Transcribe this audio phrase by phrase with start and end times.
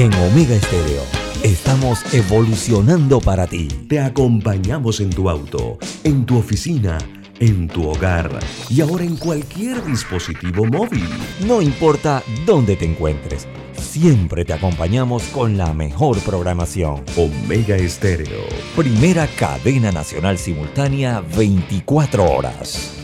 [0.00, 1.02] En Omega Estéreo
[1.42, 3.68] estamos evolucionando para ti.
[3.86, 6.96] Te acompañamos en tu auto, en tu oficina,
[7.38, 8.38] en tu hogar
[8.70, 11.06] y ahora en cualquier dispositivo móvil.
[11.46, 17.04] No importa dónde te encuentres, siempre te acompañamos con la mejor programación.
[17.18, 18.46] Omega Estéreo.
[18.74, 23.00] Primera cadena nacional simultánea 24 horas.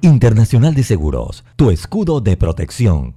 [0.00, 3.16] Internacional de Seguros, tu escudo de protección,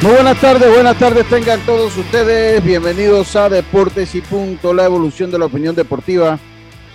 [0.00, 2.62] Muy buenas tardes, buenas tardes tengan todos ustedes.
[2.62, 6.38] Bienvenidos a Deportes y Punto, la evolución de la opinión deportiva.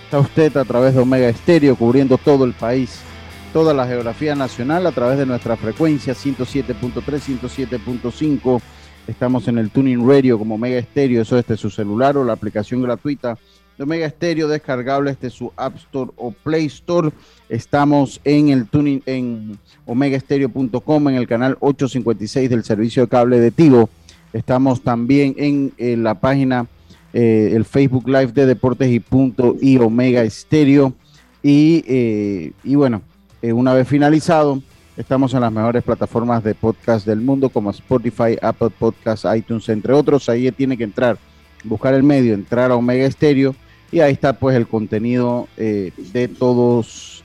[0.06, 3.02] Está usted a través de Omega Estéreo, cubriendo todo el país,
[3.52, 8.62] toda la geografía nacional, a través de nuestra frecuencia 107.3, 107.5.
[9.06, 12.32] Estamos en el Tuning Radio como Omega Estéreo, eso es de su celular o la
[12.32, 13.38] aplicación gratuita
[13.78, 17.10] de Omega Stereo descargable desde su App Store o Play Store.
[17.50, 23.52] Estamos en el tuning en omegaestereo.com en el canal 856 del servicio de cable de
[23.52, 23.90] Tigo.
[24.32, 26.68] Estamos también en, la página
[27.14, 30.94] eh, el Facebook Live de Deportes y Punto y Omega Estéreo.
[31.42, 33.02] Y, eh, y bueno,
[33.42, 34.62] eh, una vez finalizado,
[34.98, 39.94] estamos en las mejores plataformas de podcast del mundo como Spotify, Apple Podcasts, iTunes, entre
[39.94, 40.30] otros.
[40.30, 41.17] Ahí tiene que entrar,
[41.64, 43.54] buscar el medio, entrar a Omega Estéreo
[43.93, 47.23] y ahí está pues el contenido eh, de todos,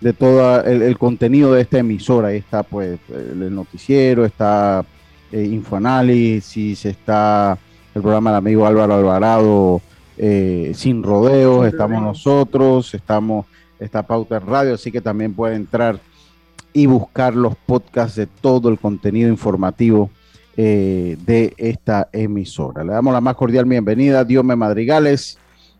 [0.00, 2.28] de todo el, contenido de esta emisora.
[2.28, 4.84] Ahí está pues el, noticiero, está
[5.30, 7.56] eh, Infoanálisis, está
[7.94, 9.80] el programa del amigo Álvaro Alvarado
[10.16, 13.46] eh, Sin Rodeos, estamos nosotros, estamos,
[13.78, 16.00] está Pauta Radio, así que también puede entrar
[16.72, 20.10] y buscar los podcasts de todo el contenido informativo
[20.56, 22.82] de esta emisora.
[22.82, 25.38] Le damos la más cordial bienvenida, Diome Madrigales,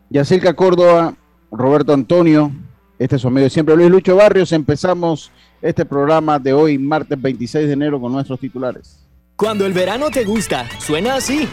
[0.09, 1.13] Yacirca Córdoba,
[1.51, 2.51] Roberto Antonio,
[2.97, 4.51] este es su amigo siempre, Luis Lucho Barrios.
[4.51, 5.31] Empezamos
[5.61, 8.99] este programa de hoy, martes 26 de enero, con nuestros titulares.
[9.35, 11.47] Cuando el verano te gusta, suena así.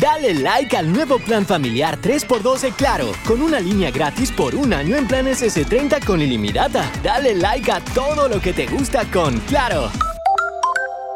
[0.00, 4.96] Dale like al nuevo plan familiar 3x12 Claro, con una línea gratis por un año
[4.96, 6.90] en planes S30 con ilimitada.
[7.02, 9.90] Dale like a todo lo que te gusta con Claro.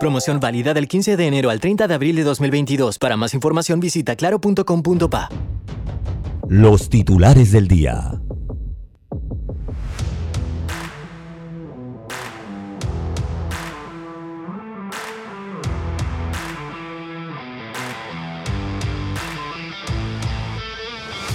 [0.00, 2.98] Promoción válida del 15 de enero al 30 de abril de 2022.
[2.98, 5.28] Para más información visita claro.com.pa.
[6.48, 8.18] Los titulares del día.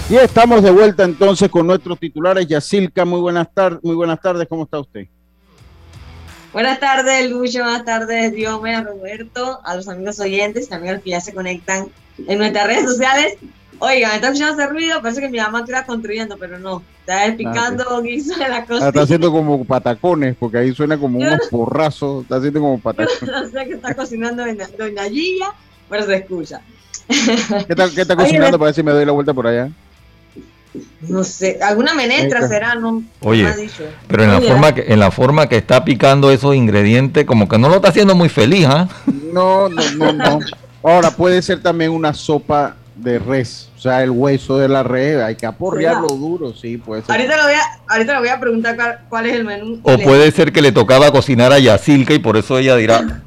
[0.10, 2.48] Y estamos de vuelta entonces con nuestros titulares.
[2.48, 5.08] Yacilca, muy buenas tardes, muy buenas tardes, ¿cómo está usted?
[6.56, 7.64] Buenas tardes, Lucho.
[7.64, 11.34] Buenas tardes, Diome, a Roberto, a los amigos oyentes, también a los que ya se
[11.34, 13.36] conectan en nuestras redes sociales.
[13.80, 16.82] Oiga, me está escuchando ese ruido, parece que mi mamá está construyendo, pero no.
[17.06, 18.88] Está picando ah, guiso de la cosa.
[18.88, 22.24] Está haciendo como patacones, porque ahí suena como unos porrazos.
[22.24, 23.22] Está haciendo como patacones.
[23.22, 24.46] no sé qué está cocinando
[24.78, 25.54] Doña Gilla,
[25.90, 26.62] pero se escucha.
[27.10, 29.70] ¿Qué está, qué está cocinando para ver si me doy la vuelta por allá?
[31.02, 33.48] No sé, alguna menestra será, no, Oye,
[34.08, 37.58] pero en la, forma que, en la forma que está picando esos ingredientes, como que
[37.58, 38.88] no lo está haciendo muy feliz, ¿ah?
[39.32, 40.40] No, no, no, no.
[40.84, 45.22] Ahora puede ser también una sopa de res, o sea, el hueso de la res,
[45.22, 47.12] hay que aporrearlo duro, sí, puede ser.
[47.12, 49.80] Ahorita le voy a, ahorita voy a preguntar cuál, es el menú.
[49.84, 53.22] O puede ser que le tocaba cocinar a Yacilca y por eso ella dirá,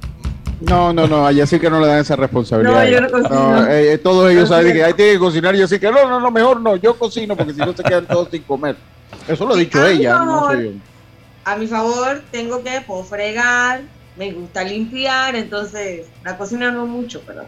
[0.61, 2.85] no, no, no, allá sí que no le dan esa responsabilidad.
[2.85, 3.67] No, yo no cocino.
[3.69, 6.09] Eh, eh, todos ellos saben que ahí tiene que cocinar y yo sí que no,
[6.09, 8.77] no, no, mejor no, yo cocino porque si no se quedan todos sin comer.
[9.27, 10.71] Eso lo ha dicho ella, no soy yo.
[11.45, 13.83] A mi favor, tengo que puedo fregar,
[14.17, 17.45] me gusta limpiar, entonces la cocina no mucho, pero,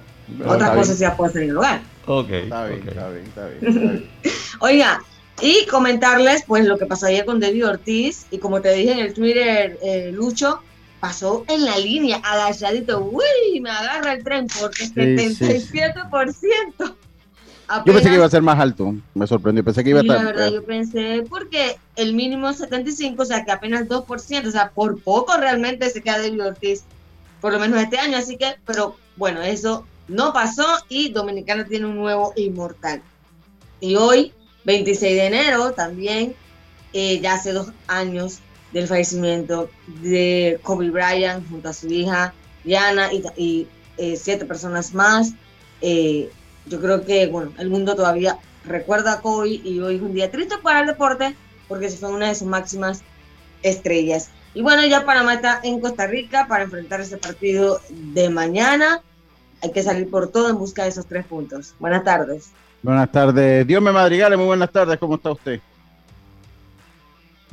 [0.46, 1.82] otras cosas ya puedo hacer en el hogar.
[2.06, 2.30] Ok.
[2.30, 4.10] Está bien, está bien, está bien,
[4.60, 5.02] Oiga,
[5.42, 8.98] y comentarles pues lo que pasó ayer con David Ortiz y como te dije en
[9.00, 10.62] el Twitter, eh, Lucho,
[11.00, 16.74] pasó en la línea, agachadito, uy, me agarra el tren porque sí, 77%.
[16.78, 20.18] yo pensé que iba a ser más alto, me sorprendió, pensé que iba a estar...
[20.18, 24.50] La verdad, yo pensé, porque el mínimo es 75, o sea que apenas 2%, o
[24.50, 26.84] sea, por poco realmente se queda David Ortiz
[27.40, 31.86] por lo menos este año, así que, pero bueno, eso no pasó y Dominicana tiene
[31.86, 33.02] un nuevo inmortal.
[33.80, 34.32] Y hoy,
[34.64, 36.34] 26 de enero, también,
[36.92, 38.40] eh, ya hace dos años
[38.72, 39.70] del fallecimiento
[40.02, 42.32] de Kobe Bryant junto a su hija
[42.64, 45.32] Diana y, eh, siete personas más.
[45.80, 46.30] Eh,
[46.66, 50.30] yo creo que, bueno, el mundo todavía recuerda a Kobe y hoy es un día
[50.30, 51.34] triste para el deporte
[51.68, 53.02] porque se fue una de sus máximas
[53.62, 54.30] estrellas.
[54.54, 59.00] Y bueno, ya Panamá está en Costa Rica para enfrentar ese partido de mañana.
[59.62, 61.74] Hay que salir por todo en busca de esos tres puntos.
[61.78, 62.50] Buenas tardes.
[62.82, 63.66] Buenas tardes.
[63.66, 64.98] Dios me madrigale, muy buenas tardes.
[64.98, 65.60] ¿Cómo está usted?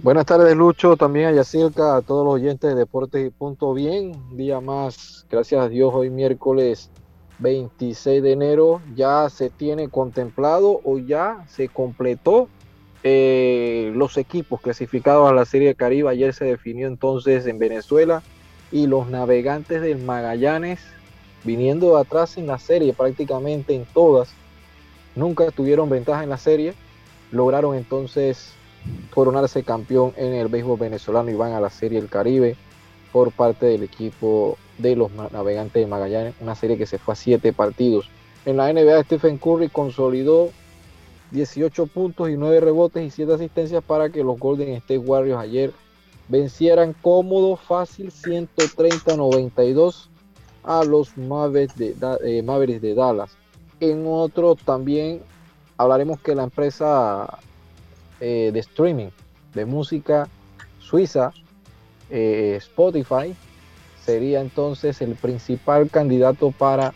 [0.03, 4.11] Buenas tardes, Lucho, también a Yacirca, a todos los oyentes de Deportes y Punto Bien.
[4.37, 6.91] Día más, gracias a Dios, hoy miércoles
[7.39, 12.47] 26 de enero ya se tiene contemplado o ya se completó
[13.01, 16.09] eh, los equipos clasificados a la Serie Caribe.
[16.09, 18.21] Ayer se definió entonces en Venezuela
[18.71, 20.79] y los navegantes del Magallanes
[21.43, 24.29] viniendo de atrás en la serie prácticamente en todas.
[25.15, 26.75] Nunca tuvieron ventaja en la serie.
[27.31, 28.53] Lograron entonces
[29.13, 32.55] coronarse campeón en el béisbol venezolano y van a la Serie del Caribe
[33.11, 37.15] por parte del equipo de los navegantes de Magallanes, una serie que se fue a
[37.15, 38.09] siete partidos.
[38.45, 40.51] En la NBA, Stephen Curry consolidó
[41.31, 45.73] 18 puntos y 9 rebotes y 7 asistencias para que los Golden State Warriors ayer
[46.29, 50.09] vencieran cómodo, fácil, 130-92
[50.63, 53.37] a los Mavericks de, eh, Mavericks de Dallas.
[53.79, 55.21] En otro también
[55.77, 57.39] hablaremos que la empresa
[58.19, 59.09] eh, de streaming
[59.53, 60.27] de música
[60.79, 61.33] suiza,
[62.09, 63.35] eh, Spotify,
[64.03, 66.93] sería entonces el principal candidato para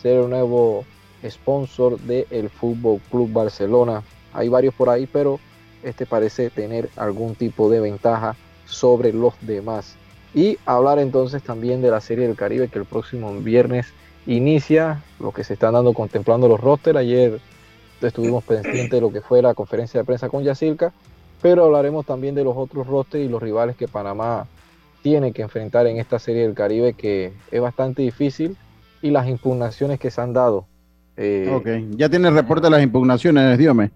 [0.00, 0.84] ser el nuevo
[1.28, 4.02] sponsor del Fútbol Club Barcelona.
[4.32, 5.40] Hay varios por ahí, pero
[5.82, 8.36] este parece tener algún tipo de ventaja
[8.66, 9.96] sobre los demás.
[10.34, 13.86] Y hablar entonces también de la Serie del Caribe que el próximo viernes
[14.26, 16.96] inicia, lo que se están dando contemplando los roster.
[16.96, 17.40] Ayer
[18.02, 20.92] estuvimos pendientes de lo que fue la conferencia de prensa con Yacirca,
[21.42, 24.46] pero hablaremos también de los otros roster y los rivales que Panamá
[25.02, 28.56] tiene que enfrentar en esta serie del Caribe que es bastante difícil
[29.02, 30.66] y las impugnaciones que se han dado.
[31.16, 33.90] Eh, ok, ya tiene reporte de las impugnaciones, Diome.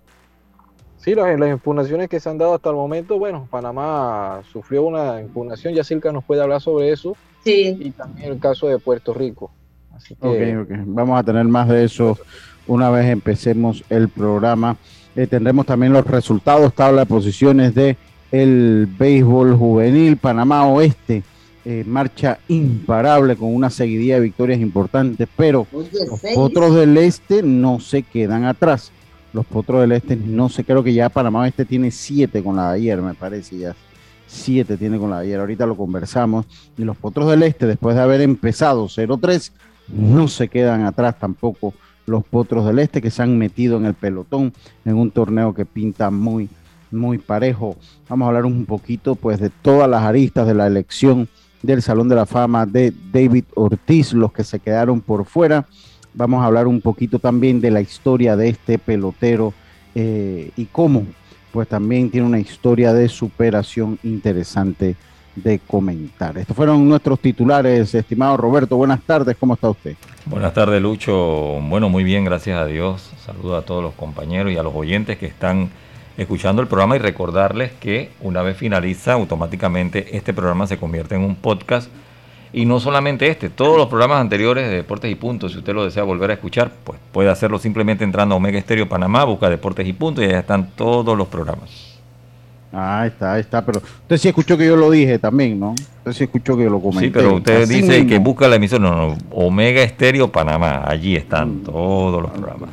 [0.98, 5.20] Sí, las, las, impugnaciones que se han dado hasta el momento, bueno, Panamá sufrió una
[5.20, 7.16] impugnación, ya Silca nos puede hablar sobre eso.
[7.44, 7.76] Sí.
[7.80, 9.50] Y también el caso de Puerto Rico.
[9.94, 10.56] Así que...
[10.56, 12.18] ok, ok, vamos a tener más de eso
[12.69, 14.76] una vez empecemos el programa.
[15.17, 17.97] Eh, tendremos también los resultados, tabla de posiciones de
[18.31, 21.25] el béisbol juvenil Panamá Oeste.
[21.65, 27.81] Eh, marcha imparable con una seguidilla de victorias importantes, pero los potros del este no
[27.81, 28.91] se quedan atrás.
[29.35, 32.73] Los potros del este no sé, creo que ya Panamá Oeste tiene siete con la
[32.73, 33.76] de ayer, me parece ya.
[34.26, 36.47] Siete tiene con la de ayer, ahorita lo conversamos.
[36.79, 39.50] Y los potros del este, después de haber empezado 0-3,
[39.88, 41.75] no se quedan atrás tampoco
[42.08, 44.52] los potros del este que se han metido en el pelotón
[44.84, 46.49] en un torneo que pinta muy,
[46.90, 47.76] muy parejo.
[48.08, 51.28] Vamos a hablar un poquito pues de todas las aristas de la elección
[51.62, 55.66] del Salón de la Fama de David Ortiz, los que se quedaron por fuera.
[56.14, 59.52] Vamos a hablar un poquito también de la historia de este pelotero
[59.94, 61.05] eh, y cómo
[61.52, 64.96] pues también tiene una historia de superación interesante
[65.42, 66.36] de comentar.
[66.38, 68.76] Estos fueron nuestros titulares, estimado Roberto.
[68.76, 69.96] Buenas tardes, ¿cómo está usted?
[70.26, 71.58] Buenas tardes, Lucho.
[71.62, 73.10] Bueno, muy bien, gracias a Dios.
[73.24, 75.70] Saludo a todos los compañeros y a los oyentes que están
[76.16, 81.22] escuchando el programa y recordarles que una vez finaliza automáticamente este programa se convierte en
[81.22, 81.88] un podcast
[82.52, 85.84] y no solamente este, todos los programas anteriores de Deportes y Puntos, si usted lo
[85.84, 89.86] desea volver a escuchar, pues puede hacerlo simplemente entrando a Omega Estéreo Panamá, busca Deportes
[89.86, 91.87] y Puntos y allá están todos los programas.
[92.72, 95.70] Ah, está, ahí está, pero usted sí escuchó que yo lo dije también, ¿no?
[95.70, 97.06] Usted sí escuchó que lo comenté.
[97.06, 101.60] Sí, pero usted dice que busca la emisión, no, no, Omega Estéreo Panamá, allí están
[101.60, 102.70] todos los programas.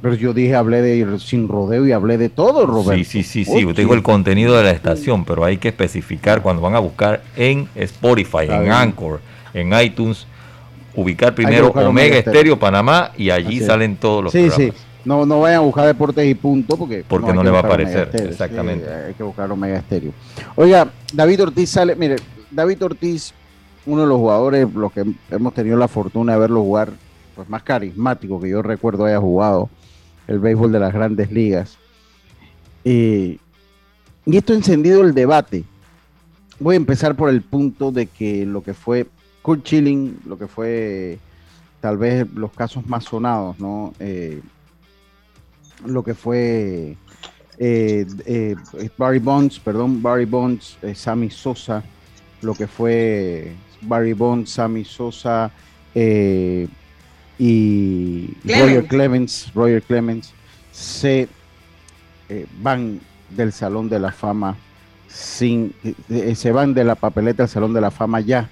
[0.00, 3.04] Pero yo dije, hablé de sin rodeo y hablé de todo, Roberto.
[3.04, 3.64] Sí, sí, sí, sí.
[3.64, 7.22] Usted dijo el contenido de la estación, pero hay que especificar cuando van a buscar
[7.36, 9.20] en Spotify, en Anchor,
[9.52, 10.26] en iTunes,
[10.94, 14.56] ubicar primero Omega Estéreo Panamá y allí salen todos los programas.
[14.56, 14.76] Sí, sí.
[15.04, 18.10] No, no vayan a buscar deportes y punto porque, porque no, le va a aparecer.
[18.12, 18.88] Exactamente.
[18.88, 20.12] hay que buscar Omega Estéreo.
[20.54, 22.16] Oiga, David Ortiz sale, mire,
[22.50, 23.34] David Ortiz,
[23.86, 26.90] uno de los jugadores, los que hemos tenido la fortuna de verlo jugar,
[27.34, 29.68] pues más carismático que yo recuerdo haya jugado
[30.28, 31.78] el béisbol de las grandes ligas.
[32.84, 33.38] y
[34.26, 35.64] esto ha encendido el debate.
[36.60, 39.08] Voy a empezar por el punto de que lo que fue
[39.42, 41.18] Kurt Chilling, lo que fue
[41.80, 43.92] tal vez los casos más sonados, ¿no?
[43.98, 44.40] Eh,
[45.86, 46.96] lo que fue
[47.58, 48.56] eh, eh,
[48.96, 51.82] Barry Bonds, perdón, Barry Bonds, Sammy Sosa,
[52.42, 55.50] lo que fue Barry Bonds, Sammy Sosa
[55.94, 56.68] eh,
[57.38, 60.32] y Roger Clemens, Roger Clemens
[60.70, 61.28] se
[62.28, 64.56] eh, van del Salón de la Fama
[65.08, 65.74] sin,
[66.08, 68.48] eh, se van de la papeleta del Salón de la Fama ya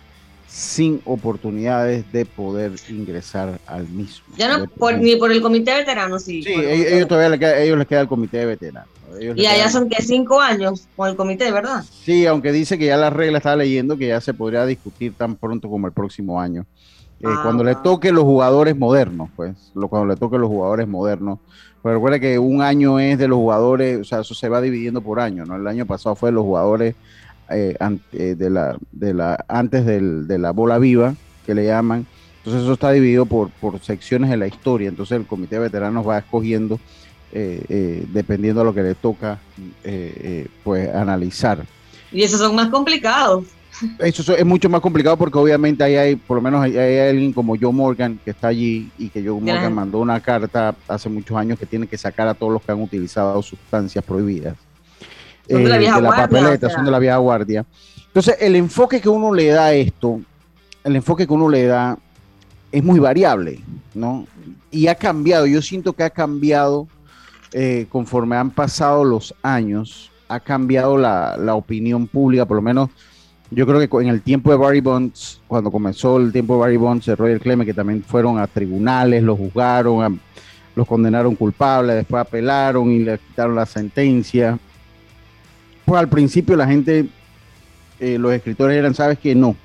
[0.50, 4.26] sin oportunidades de poder ingresar al mismo.
[4.36, 4.66] Ya no,
[4.98, 6.42] ni por el comité de veteranos, sí.
[6.42, 8.90] Sí, ellos, todavía les queda, ellos les queda el comité de veteranos.
[9.36, 11.84] y allá son que cinco años con el comité, ¿verdad?
[12.02, 15.36] Sí, aunque dice que ya la regla estaba leyendo que ya se podría discutir tan
[15.36, 16.66] pronto como el próximo año.
[17.20, 20.88] Eh, ah, cuando le toque los jugadores modernos, pues, lo, cuando le toque los jugadores
[20.88, 21.38] modernos.
[21.80, 25.00] Pero recuerda que un año es de los jugadores, o sea, eso se va dividiendo
[25.00, 25.56] por año, ¿no?
[25.56, 26.94] El año pasado fue de los jugadores
[27.50, 27.76] eh,
[28.12, 31.14] eh, de la, de la, antes de la bola viva,
[31.46, 32.06] que le llaman.
[32.38, 34.88] Entonces eso está dividido por, por secciones de la historia.
[34.88, 36.80] Entonces el comité de veteranos va escogiendo,
[37.32, 39.38] eh, dependiendo de lo que le toca,
[40.64, 41.64] pues analizar.
[42.12, 43.44] Y esos son más complicados.
[43.98, 47.56] Eso es mucho más complicado porque obviamente ahí hay, por lo menos hay, alguien como
[47.58, 51.58] Joe Morgan que está allí y que Joe Morgan mandó una carta hace muchos años
[51.58, 54.56] que tiene que sacar a todos los que han utilizado sustancias prohibidas
[55.58, 57.64] de la, eh, papeleta, son de la vieja guardia.
[58.06, 60.20] Entonces, el enfoque que uno le da a esto,
[60.84, 61.98] el enfoque que uno le da
[62.72, 63.60] es muy variable,
[63.94, 64.26] ¿no?
[64.70, 66.86] Y ha cambiado, yo siento que ha cambiado
[67.52, 72.90] eh, conforme han pasado los años, ha cambiado la, opinión pública, por lo menos
[73.50, 76.76] yo creo que en el tiempo de Barry Bonds, cuando comenzó el tiempo de Barry
[76.76, 80.20] Bonds, el Royal Clemens, que también fueron a tribunales, los juzgaron,
[80.76, 84.56] los condenaron culpables, después apelaron y le quitaron la sentencia
[85.96, 87.06] al principio la gente,
[87.98, 89.56] eh, los escritores eran, sabes que no.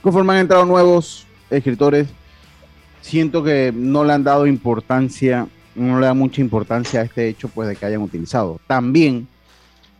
[0.00, 2.08] Conforme han entrado nuevos escritores,
[3.00, 7.48] siento que no le han dado importancia, no le da mucha importancia a este hecho,
[7.48, 8.60] pues de que hayan utilizado.
[8.66, 9.28] También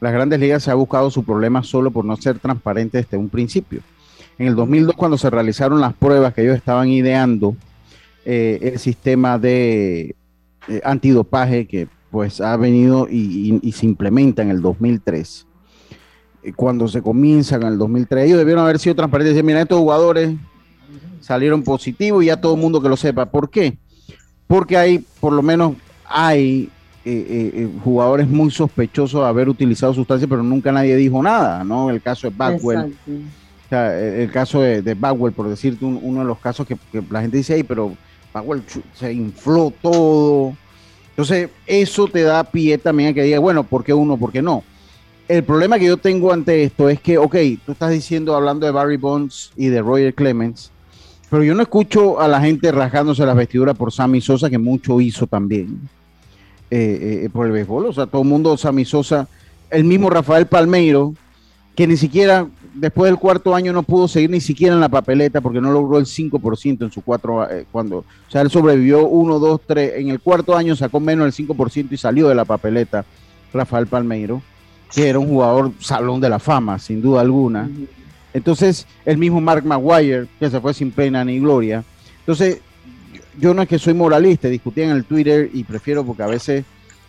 [0.01, 3.29] las grandes ligas se ha buscado su problema solo por no ser transparentes desde un
[3.29, 3.81] principio.
[4.39, 7.55] En el 2002, cuando se realizaron las pruebas que ellos estaban ideando,
[8.25, 10.17] eh, el sistema de
[10.69, 15.47] eh, antidopaje que pues ha venido y, se implementa en el 2003.
[16.43, 19.63] Eh, cuando se comienza en el 2003, ellos debieron haber sido transparentes y decir, mira,
[19.63, 20.35] estos jugadores
[21.21, 23.25] salieron positivos y ya todo el mundo que lo sepa.
[23.25, 23.79] ¿Por qué?
[24.47, 26.69] Porque hay, por lo menos hay
[27.07, 31.89] eh, eh, jugadores muy sospechosos de haber utilizado sustancias, pero nunca nadie dijo nada, ¿no?
[31.89, 32.95] El caso de Bagwell.
[33.09, 37.03] O sea, el, caso de, de, Bagwell, por decirte uno de los casos que, que
[37.09, 37.97] la gente dice, ahí, pero
[38.35, 40.55] Bagwell se infló todo,
[41.13, 44.41] entonces, eso te da pie también a que diga, bueno, ¿por qué uno, por qué
[44.41, 44.65] no?
[45.29, 48.73] El problema que yo tengo ante esto es que, ok, tú estás diciendo, hablando de
[48.73, 50.71] Barry Bonds y de Roger Clemens,
[51.29, 55.01] pero yo no escucho a la gente rasgándose las vestiduras por Sammy Sosa, que mucho
[55.01, 55.81] hizo también
[56.71, 57.87] eh, eh, por el béisbol.
[57.87, 59.29] O sea, todo el mundo, Sammy Sosa,
[59.71, 61.15] el mismo Rafael Palmeiro,
[61.75, 65.41] que ni siquiera después del cuarto año no pudo seguir ni siquiera en la papeleta
[65.41, 69.39] porque no logró el 5% en su cuatro, eh, cuando, o sea, él sobrevivió uno,
[69.39, 73.05] dos, tres, en el cuarto año sacó menos del 5% y salió de la papeleta
[73.53, 74.43] Rafael Palmeiro,
[74.95, 77.69] que era un jugador salón de la fama, sin duda alguna.
[78.35, 81.85] Entonces, el mismo Mark Maguire, que se fue sin pena ni gloria.
[82.21, 82.61] Entonces,
[83.39, 86.65] yo no es que soy moralista, discutí en el Twitter y prefiero porque a veces,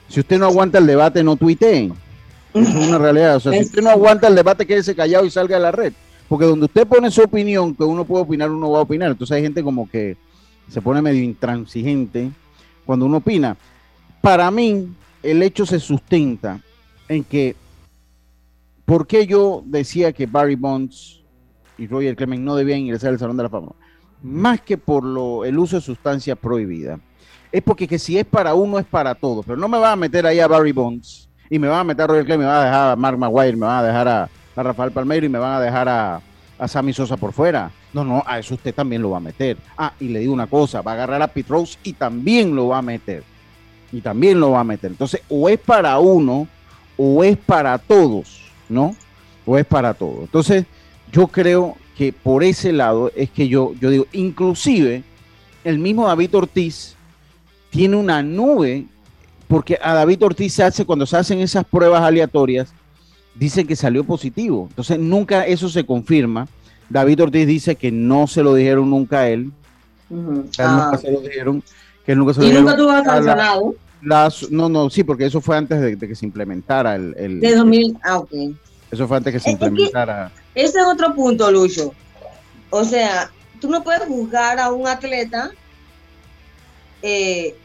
[0.10, 1.94] si usted no aguanta el debate, no tuiteen
[2.54, 3.38] es una realidad.
[3.38, 5.94] O sea, si usted no aguanta el debate, quédese callado y salga a la red.
[6.28, 9.12] Porque donde usted pone su opinión, que uno puede opinar, uno va a opinar.
[9.12, 10.18] Entonces hay gente como que
[10.70, 12.32] se pone medio intransigente
[12.86, 13.58] cuando uno opina.
[14.22, 14.88] Para mí,
[15.22, 16.62] el hecho se sustenta
[17.08, 17.56] en que,
[18.86, 21.22] ¿por qué yo decía que Barry Bonds
[21.78, 23.74] y Roger Clemens no debían ingresar al Salón de la Fama?
[24.22, 27.00] Más que por lo, el uso de sustancias prohibidas.
[27.52, 29.46] Es porque que si es para uno, es para todos.
[29.46, 32.04] Pero no me va a meter ahí a Barry Bonds y me van a meter
[32.04, 34.30] a Roger Clay, me van a dejar a Mark Maguire, me van a dejar a,
[34.56, 36.22] Rafael Palmeiro y me van a dejar a,
[36.60, 37.72] a Sammy Sosa por fuera.
[37.94, 39.58] No, no, a eso usted también lo va a meter.
[39.78, 42.70] Ah, y le digo una cosa, va a agarrar a Pete Rose y también lo
[42.70, 43.24] va a meter.
[43.92, 44.92] Y también lo va a meter.
[44.92, 46.48] Entonces, o es para uno
[46.98, 48.96] o es para todos, ¿no?
[49.46, 50.22] O es para todos.
[50.22, 50.66] Entonces,
[51.12, 55.04] yo creo que por ese lado es que yo, yo digo, inclusive
[55.64, 56.96] el mismo David Ortiz
[57.70, 58.86] tiene una nube
[59.54, 62.74] porque a David Ortiz se hace, cuando se hacen esas pruebas aleatorias,
[63.36, 64.66] dicen que salió positivo.
[64.68, 66.48] Entonces nunca eso se confirma.
[66.90, 69.52] David Ortiz dice que no se lo dijeron nunca a él.
[70.10, 70.98] nunca ah.
[71.00, 71.64] se lo dijeron.
[72.04, 73.76] Que nunca se lo ¿Y nunca tuvo sancionado?
[74.50, 78.00] no, no, sí, porque eso fue antes de, que se implementara el, el, De 2000,
[78.06, 78.32] ah, ok.
[78.90, 80.32] Eso fue antes que se implementara.
[80.56, 81.94] ese es otro punto, Lucho.
[82.72, 83.30] O sea,
[83.62, 85.52] tú no puedes juzgar a un atleta
[87.04, 87.56] eh,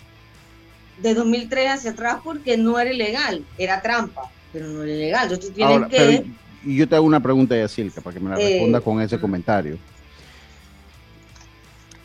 [1.02, 5.33] de 2003 hacia atrás porque no era ilegal, era trampa, pero no era ilegal.
[5.33, 6.26] Entonces tú que...
[6.64, 9.78] y yo te hago una pregunta, Yacilca, para que me la responda con ese comentario.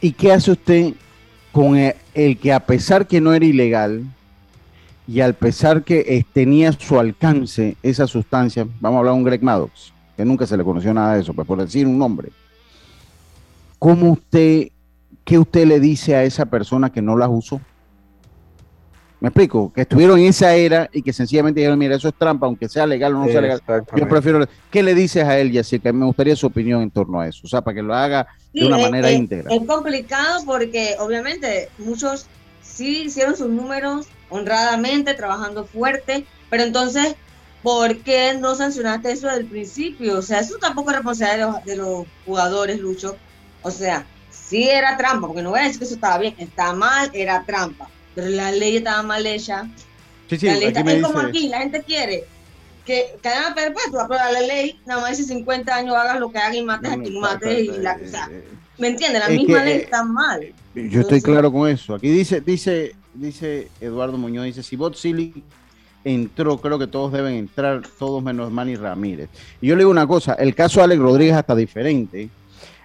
[0.01, 0.93] ¿Y qué hace usted
[1.51, 4.03] con el, que a pesar que no era ilegal
[5.07, 9.43] y al pesar que tenía su alcance esa sustancia, vamos a hablar de un Greg
[9.43, 12.29] Maddox, que nunca se le conoció nada de eso, pues por decir un nombre,
[13.79, 14.69] ¿cómo usted,
[15.23, 17.61] qué usted le dice a esa persona que no las usó?
[19.23, 22.45] Me explico, que estuvieron en esa era y que sencillamente dijeron, mira, eso es trampa,
[22.45, 23.61] aunque sea legal o no sea legal.
[23.95, 24.45] Yo prefiero.
[24.69, 25.49] ¿Qué le dices a él,
[25.81, 28.27] que Me gustaría su opinión en torno a eso, o sea, para que lo haga
[28.53, 29.49] de una manera íntegra.
[29.49, 32.25] Es complicado porque, obviamente, muchos
[32.61, 37.15] sí hicieron sus números honradamente, trabajando fuerte, pero entonces,
[37.61, 40.17] ¿por qué no sancionaste eso desde el principio?
[40.17, 43.15] O sea, eso tampoco es responsabilidad de los, jugadores, Lucho.
[43.61, 46.73] O sea, sí era trampa, porque no voy a decir que eso estaba bien, está
[46.73, 49.67] mal, era trampa pero la ley estaba mal hecha.
[50.29, 52.25] Sí, sí, es como aquí, la gente quiere
[52.85, 56.55] que cadena perpetua, pero la ley nada más dice 50 años hagas lo que hagas
[56.55, 58.29] y mates a quien mates y la o sea,
[58.77, 59.21] ¿me entiendes?
[59.21, 60.53] La misma ley está mal.
[60.75, 61.95] Yo estoy claro con eso.
[61.95, 65.43] Aquí dice, dice, dice Eduardo Muñoz, dice, si Bot Silly
[66.03, 69.29] entró, creo que todos deben entrar, todos menos Manny Ramírez.
[69.61, 72.29] Y yo le digo una cosa, el caso de Alex Rodríguez hasta diferente.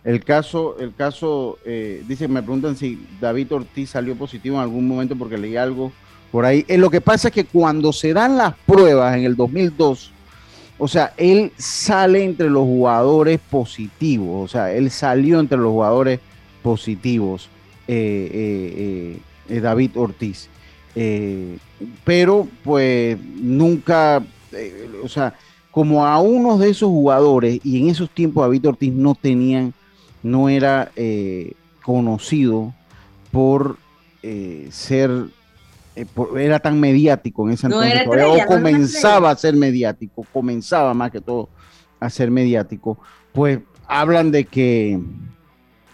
[0.08, 4.88] El caso, el caso, eh, dice, me preguntan si David Ortiz salió positivo en algún
[4.88, 5.92] momento porque leí algo
[6.32, 6.64] por ahí.
[6.66, 10.10] Eh, lo que pasa es que cuando se dan las pruebas en el 2002,
[10.78, 16.20] o sea, él sale entre los jugadores positivos, o sea, él salió entre los jugadores
[16.62, 17.50] positivos,
[17.86, 20.48] eh, David Ortiz.
[22.04, 24.22] pero pues nunca,
[25.04, 25.34] o sea,
[25.70, 29.74] como a unos de esos jugadores, y en esos tiempos David Ortiz no tenían
[30.22, 32.74] no era eh, conocido
[33.30, 33.76] por
[34.22, 35.10] eh, ser,
[35.96, 36.06] eh,
[36.38, 41.48] era tan mediático en ese entonces, o comenzaba a ser mediático, comenzaba más que todo
[42.00, 42.98] a ser mediático,
[43.32, 45.00] pues hablan de que,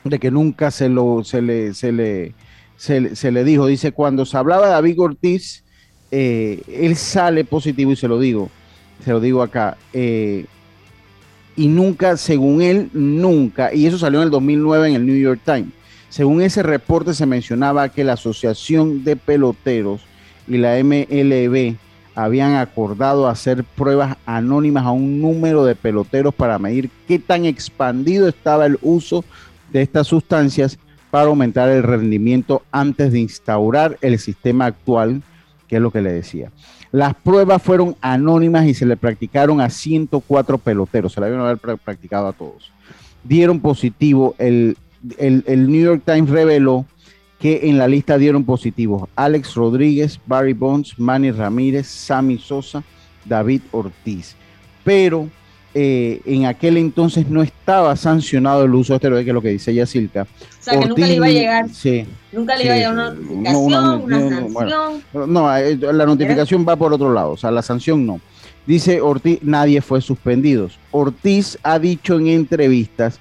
[0.05, 2.35] de que nunca se, lo, se, le, se, le,
[2.77, 5.65] se, le dijo, dice, cuando se hablaba de David Ortiz,
[6.11, 8.49] él sale positivo y se lo digo,
[9.05, 9.77] se lo digo acá,
[11.57, 15.41] y nunca, según él, nunca, y eso salió en el 2009 en el New York
[15.45, 15.73] Times,
[16.09, 20.03] según ese reporte se mencionaba que la Asociación de Peloteros
[20.47, 21.77] y la MLB
[22.15, 28.29] habían acordado hacer pruebas anónimas a un número de peloteros para medir qué tan expandido
[28.29, 29.25] estaba el uso
[29.73, 30.79] de estas sustancias
[31.11, 35.23] para aumentar el rendimiento antes de instaurar el sistema actual,
[35.69, 36.51] que es lo que le decía.
[36.95, 41.59] Las pruebas fueron anónimas y se le practicaron a 104 peloteros, se la habían haber
[41.59, 42.71] practicado a todos.
[43.25, 44.77] Dieron positivo, el,
[45.19, 46.87] New York Times reveló
[47.41, 52.85] que en la lista dieron positivos Alex Rodríguez, Barry Bonds, Manny Ramírez, Sammy Sosa,
[53.25, 54.37] David Ortiz.
[54.85, 55.29] Pero
[55.77, 59.49] eh, en aquel entonces no estaba sancionado el uso de esteroides, que es lo que
[59.49, 60.23] dice Yacilca.
[60.23, 61.67] O sea, que nunca le iba a llegar.
[62.33, 65.33] nunca le iba a llegar una notificación, una, sanción.
[65.33, 68.21] no, eh, la notificación va por otro lado, o sea, la sanción no.
[68.67, 70.71] Dice Ortiz, nadie fue suspendido.
[70.93, 73.19] Ortiz ha dicho en entrevistas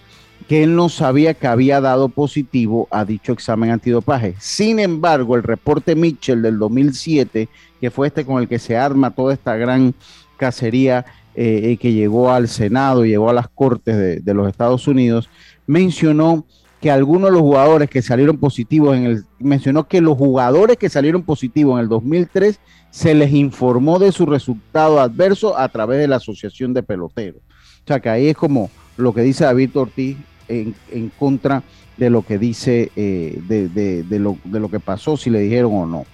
[0.47, 4.35] que él no sabía que había dado positivo a dicho examen antidopaje.
[4.39, 7.49] Sin embargo, el reporte Mitchell del 2007,
[7.81, 9.93] que fue este con el que se arma toda esta gran
[10.37, 15.29] cacería eh, eh, que llegó al Senado, llegó a las Cortes de, los Estados Unidos,
[15.65, 16.45] mencionó
[16.79, 20.89] que algunos de los jugadores que salieron positivos en el, mencionó que los jugadores que
[20.89, 22.59] salieron positivos en el 2003
[22.91, 27.41] se les informó de su resultado adverso a través de la Asociación de Peloteros.
[27.83, 30.17] O sea que ahí es como lo que dice David Ortiz
[30.47, 30.75] en,
[31.17, 31.63] contra
[31.97, 35.85] de lo que dice, eh, de, lo, de lo que pasó, si le dijeron o
[35.85, 36.05] no.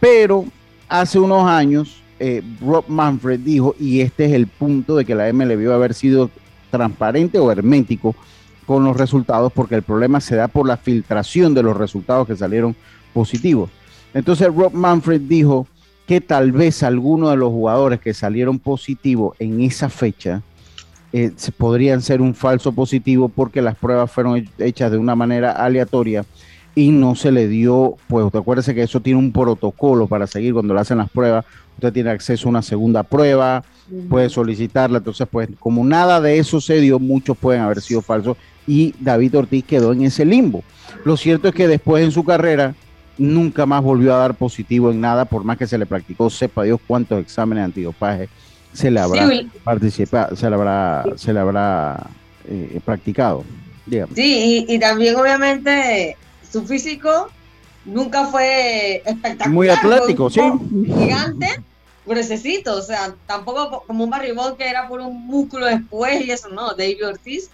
[0.00, 0.44] Pero
[0.88, 5.32] hace unos años eh, Rob Manfred dijo, y este es el punto de que la
[5.32, 6.30] MLB haber sido
[6.70, 8.14] transparente o hermético
[8.66, 12.36] con los resultados, porque el problema se da por la filtración de los resultados que
[12.36, 12.76] salieron
[13.14, 13.70] positivos.
[14.14, 15.66] Entonces Rob Manfred dijo
[16.06, 20.42] que tal vez algunos de los jugadores que salieron positivos en esa fecha
[21.12, 26.24] eh, podrían ser un falso positivo porque las pruebas fueron hechas de una manera aleatoria
[26.74, 30.74] y no se le dio, pues acuérdese que eso tiene un protocolo para seguir cuando
[30.74, 31.44] le hacen las pruebas,
[31.78, 33.62] usted tiene acceso a una segunda prueba,
[34.10, 38.36] puede solicitarla, entonces pues como nada de eso se dio, muchos pueden haber sido falsos
[38.66, 40.64] y David Ortiz quedó en ese limbo.
[41.04, 42.74] Lo cierto es que después en su carrera
[43.16, 46.64] nunca más volvió a dar positivo en nada, por más que se le practicó, sepa
[46.64, 48.28] Dios cuántos exámenes antidopaje
[48.72, 49.28] se le habrá
[49.62, 52.10] participado, se le habrá, se le habrá
[52.48, 53.44] eh, practicado.
[54.14, 56.16] Sí, y, y también obviamente
[56.50, 57.28] su físico
[57.88, 59.50] nunca fue espectacular.
[59.50, 60.40] Muy atlético, sí.
[60.86, 61.62] Gigante,
[62.06, 66.48] gruesecito, o sea, tampoco como un barribón que era por un músculo después y eso,
[66.48, 67.50] no, David Ortiz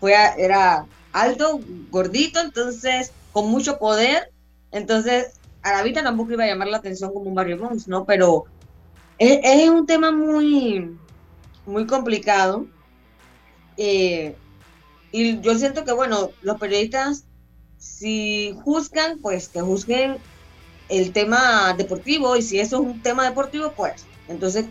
[0.00, 4.30] fue, era alto, gordito, entonces con mucho poder,
[4.72, 8.04] entonces a la vista tampoco iba a llamar la atención como un Bonds, ¿no?
[8.04, 8.44] Pero
[9.18, 10.96] es, es, un tema muy,
[11.66, 12.66] muy complicado.
[13.76, 14.36] Eh,
[15.10, 17.25] y yo siento que, bueno, los periodistas,
[17.98, 20.18] si juzgan, pues que juzguen
[20.88, 24.66] el tema deportivo, y si eso es un tema deportivo, pues entonces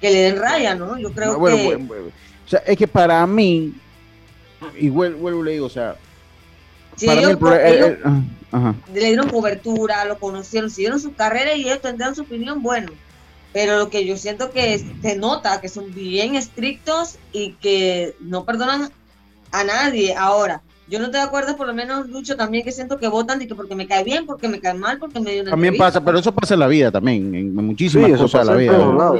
[0.00, 0.98] que le den raya, ¿no?
[0.98, 1.64] Yo creo bueno, que...
[1.64, 2.06] Bueno, bueno,
[2.44, 3.74] o sea, es que para mí,
[4.78, 5.96] y vuelvo, le digo, o sea,
[6.96, 8.74] Sí, para ellos, mí el, ellos el, el, ajá.
[8.94, 12.92] le dieron cobertura, lo conocieron, siguieron su carrera y ellos tendrán su opinión, bueno.
[13.52, 18.44] Pero lo que yo siento que se nota que son bien estrictos y que no
[18.44, 18.90] perdonan
[19.50, 20.14] a nadie.
[20.14, 23.46] Ahora, yo no te acuerdo, por lo menos Lucho también que siento que votan y
[23.46, 26.04] que porque me cae bien, porque me cae mal, porque me dio una También pasa,
[26.04, 28.72] pero eso pasa en la vida también, en muchísimas sí, cosas de la vida.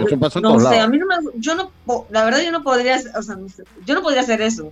[0.06, 0.84] Eso pasa en no todos sé, lados.
[0.84, 1.72] a mí no me, yo no,
[2.10, 4.70] la verdad yo no podría, o sea, no sé, yo no podría hacer eso.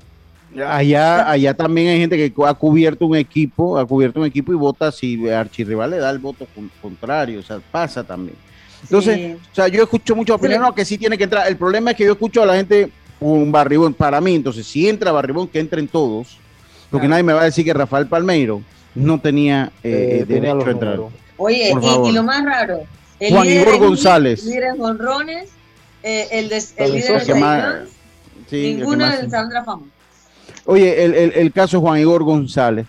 [0.57, 4.57] Allá, allá también hay gente que ha cubierto un equipo, ha cubierto un equipo y
[4.57, 6.46] vota si archirrival le da el voto
[6.80, 8.37] contrario, o sea, pasa también.
[8.83, 9.37] Entonces, sí.
[9.50, 11.48] o sea, yo escucho muchas opiniones no, que sí tiene que entrar.
[11.48, 14.88] El problema es que yo escucho a la gente un barribón para mí, entonces si
[14.88, 16.38] entra barribón, que entren todos,
[16.94, 17.11] porque claro.
[17.11, 18.62] nadie me va a decir que Rafael Palmeiro
[18.94, 21.00] no tenía eh, eh, derecho a entrar.
[21.37, 22.83] Oye, y, y, lo más raro,
[23.18, 24.44] el Juan Igor González.
[24.44, 25.50] El líder de honrones,
[26.04, 27.74] eh, el, de, el líder de más,
[28.48, 29.83] sí, ninguno del Salón de la Fama.
[30.66, 32.87] Oye, el, el, el, caso de Juan Igor González.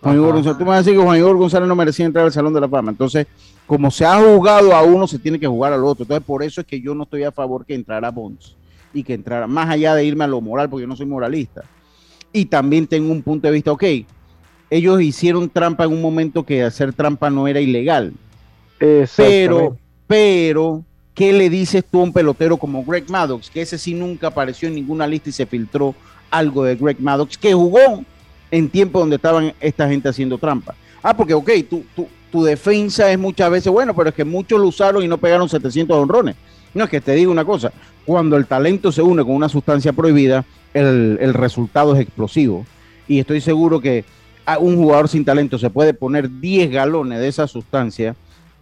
[0.00, 2.24] Juan Igor González, tú me vas a decir que Juan Igor González no merecía entrar
[2.24, 2.92] al Salón de la Fama.
[2.92, 3.26] Entonces,
[3.66, 6.04] como se ha jugado a uno, se tiene que jugar al otro.
[6.04, 8.56] Entonces, por eso es que yo no estoy a favor que entrara Bonds
[8.94, 11.64] y que entrara, más allá de irme a lo moral, porque yo no soy moralista.
[12.36, 13.84] Y también tengo un punto de vista, ok,
[14.68, 18.12] ellos hicieron trampa en un momento que hacer trampa no era ilegal.
[19.16, 23.48] Pero, pero, ¿qué le dices tú a un pelotero como Greg Maddox?
[23.48, 25.94] Que ese sí nunca apareció en ninguna lista y se filtró
[26.28, 28.04] algo de Greg Maddox, que jugó
[28.50, 30.74] en tiempo donde estaban esta gente haciendo trampa.
[31.04, 31.50] Ah, porque, ok,
[32.32, 35.48] tu, defensa es muchas veces bueno, pero es que muchos lo usaron y no pegaron
[35.48, 36.34] 700 honrones.
[36.74, 37.72] No, es que te digo una cosa,
[38.06, 42.66] cuando el talento se une con una sustancia prohibida, el, el resultado es explosivo.
[43.06, 44.04] Y estoy seguro que
[44.46, 48.14] a un jugador sin talento se puede poner 10 galones de esa sustancia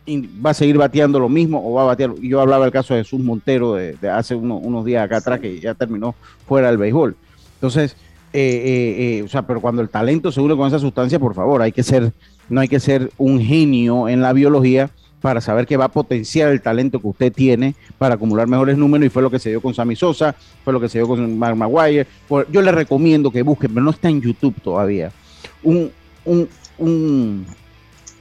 [0.05, 2.15] y va a seguir bateando lo mismo o va a batear.
[2.21, 5.41] Yo hablaba del caso de Jesús Montero de, de hace uno, unos días acá atrás
[5.41, 6.15] que ya terminó
[6.47, 7.17] fuera del béisbol.
[7.55, 7.97] Entonces,
[8.33, 11.35] eh, eh, eh, o sea, pero cuando el talento se une con esa sustancia, por
[11.35, 12.13] favor, hay que ser,
[12.49, 14.91] no hay que ser un genio en la biología
[15.23, 19.07] para saber que va a potenciar el talento que usted tiene para acumular mejores números
[19.07, 21.39] y fue lo que se dio con Sammy Sosa, fue lo que se dio con
[21.39, 22.07] Mark Maguire.
[22.51, 25.13] Yo le recomiendo que busquen, pero no está en YouTube todavía,
[25.63, 25.91] un,
[26.25, 27.47] un, un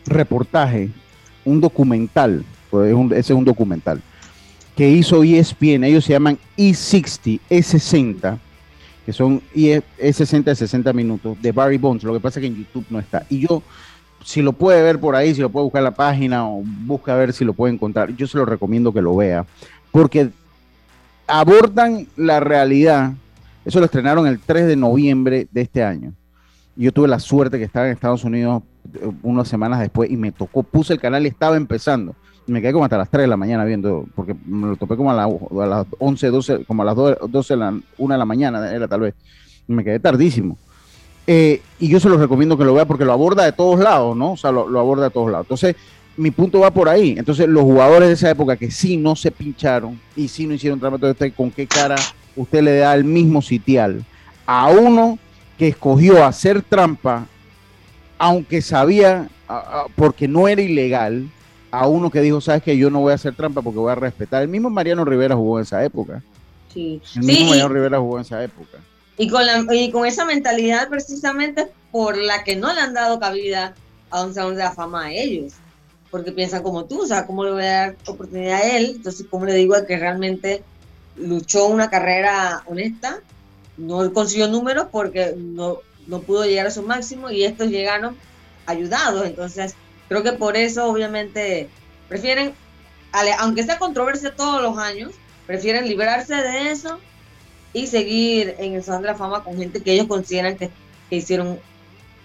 [0.05, 0.91] reportaje,
[1.43, 3.99] un documental, pues es un, ese es un documental,
[4.75, 8.37] que hizo ESPN, ellos se llaman E60, E60,
[9.07, 12.57] que son E60 de 60 minutos, de Barry Bonds, lo que pasa es que en
[12.57, 13.25] YouTube no está.
[13.27, 13.63] Y yo
[14.23, 17.15] si lo puede ver por ahí, si lo puede buscar en la página o busca
[17.15, 19.45] ver si lo puede encontrar, yo se lo recomiendo que lo vea,
[19.91, 20.29] porque
[21.27, 23.13] abordan la realidad.
[23.63, 26.13] Eso lo estrenaron el 3 de noviembre de este año.
[26.75, 30.31] Yo tuve la suerte que estaba en Estados Unidos eh, unas semanas después y me
[30.31, 32.15] tocó, puse el canal y estaba empezando.
[32.47, 35.11] Me quedé como hasta las 3 de la mañana viendo, porque me lo topé como
[35.11, 38.87] a, a las 11, 12, como a las 12, la, 1 de la mañana, era
[38.87, 39.13] tal vez.
[39.67, 40.57] Me quedé tardísimo.
[41.27, 44.15] Eh, y yo se los recomiendo que lo vea porque lo aborda de todos lados,
[44.17, 44.33] ¿no?
[44.33, 45.45] O sea, lo, lo, aborda de todos lados.
[45.45, 45.75] Entonces,
[46.17, 47.15] mi punto va por ahí.
[47.17, 50.79] Entonces, los jugadores de esa época que sí no se pincharon y sí no hicieron
[50.79, 51.95] trampa, entonces, ¿con qué cara
[52.35, 54.03] usted le da el mismo sitial
[54.45, 55.17] a uno
[55.57, 57.27] que escogió hacer trampa,
[58.17, 61.29] aunque sabía, a, a, porque no era ilegal,
[61.71, 63.95] a uno que dijo, sabes que yo no voy a hacer trampa porque voy a
[63.95, 64.41] respetar.
[64.41, 66.21] El mismo Mariano Rivera jugó en esa época.
[66.73, 67.01] Sí.
[67.15, 67.49] El mismo sí.
[67.49, 68.77] Mariano Rivera jugó en esa época.
[69.17, 73.19] Y con, la, y con esa mentalidad precisamente por la que no le han dado
[73.19, 73.75] cabida
[74.09, 75.53] a un salón de la fama a ellos.
[76.09, 78.93] Porque piensan como tú, o sea, ¿cómo le voy a dar oportunidad a él?
[78.97, 80.63] Entonces, ¿cómo le digo a que realmente
[81.15, 83.19] luchó una carrera honesta?
[83.77, 88.17] No consiguió números porque no, no pudo llegar a su máximo y estos llegaron
[88.65, 89.25] ayudados.
[89.25, 89.75] Entonces,
[90.09, 91.69] creo que por eso, obviamente,
[92.09, 92.53] prefieren,
[93.39, 95.13] aunque sea controversia todos los años,
[95.47, 96.99] prefieren librarse de eso
[97.73, 100.69] y seguir en el Salón de la Fama con gente que ellos consideran que,
[101.09, 101.59] que hicieron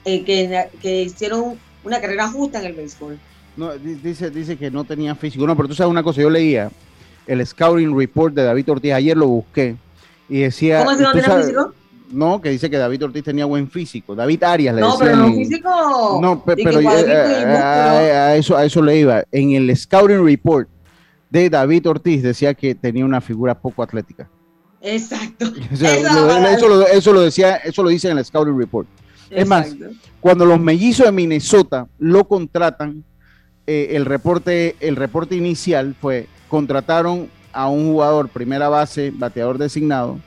[0.05, 3.19] eh, que, que, hicieron una carrera justa en el béisbol.
[3.57, 5.47] No, dice, dice que no tenía físico.
[5.47, 6.71] No, pero tú sabes una cosa, yo leía
[7.27, 9.77] el Scouting Report de David Ortiz, ayer lo busqué
[10.29, 10.85] y decía...
[10.85, 11.75] ¿Cómo que no tenía físico?
[12.13, 14.15] No, que dice que David Ortiz tenía buen físico.
[14.15, 15.07] David Arias le no, decía.
[15.07, 16.19] pero no físico.
[16.23, 19.25] No, pe, pero yo, a, a, a, eso, a eso le iba.
[19.33, 20.69] En el Scouting Report
[21.31, 24.29] de David Ortiz decía que tenía una figura poco atlética.
[24.87, 25.53] Exacto.
[25.72, 28.87] eso, lo, decía, eso lo dice en el Scouting Report.
[29.29, 29.75] Es más,
[30.20, 33.05] cuando los mellizos de Minnesota lo contratan,
[33.66, 40.20] eh, el, reporte, el reporte inicial fue, contrataron a un jugador primera base, bateador designado,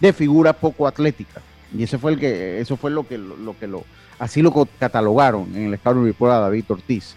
[0.00, 1.42] de figura poco atlética.
[1.76, 3.84] Y ese fue el que, eso fue lo que lo, que lo,
[4.20, 7.16] así lo catalogaron en el Scouting Report a David Ortiz.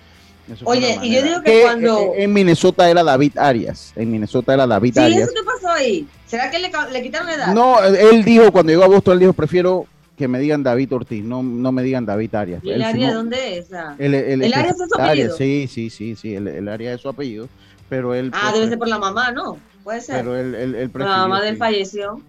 [0.63, 2.13] Oye, y yo digo que, cuando.
[2.15, 3.91] En Minnesota era David Arias.
[3.95, 5.19] En Minnesota era David Arias.
[5.19, 5.43] ¿Y eso
[5.77, 6.07] ahí?
[6.25, 7.53] ¿Será que le, le quitaron la edad?
[7.53, 9.87] No, él dijo, cuando llegó a Boston, él dijo, prefiero
[10.17, 12.63] que me digan David Ortiz, no, no me digan David Arias.
[12.63, 13.71] ¿Y el área dónde es?
[13.71, 13.95] Ah.
[13.99, 15.37] El, el, área es su apellido.
[15.37, 17.47] sí, sí, sí, sí, el, área es su apellido,
[17.87, 18.31] pero él...
[18.33, 19.57] Ah, debe ser por la mamá, ¿no?
[19.83, 20.17] Puede ser.
[20.17, 22.19] Pero él, él, prefirió La mamá de él falleció.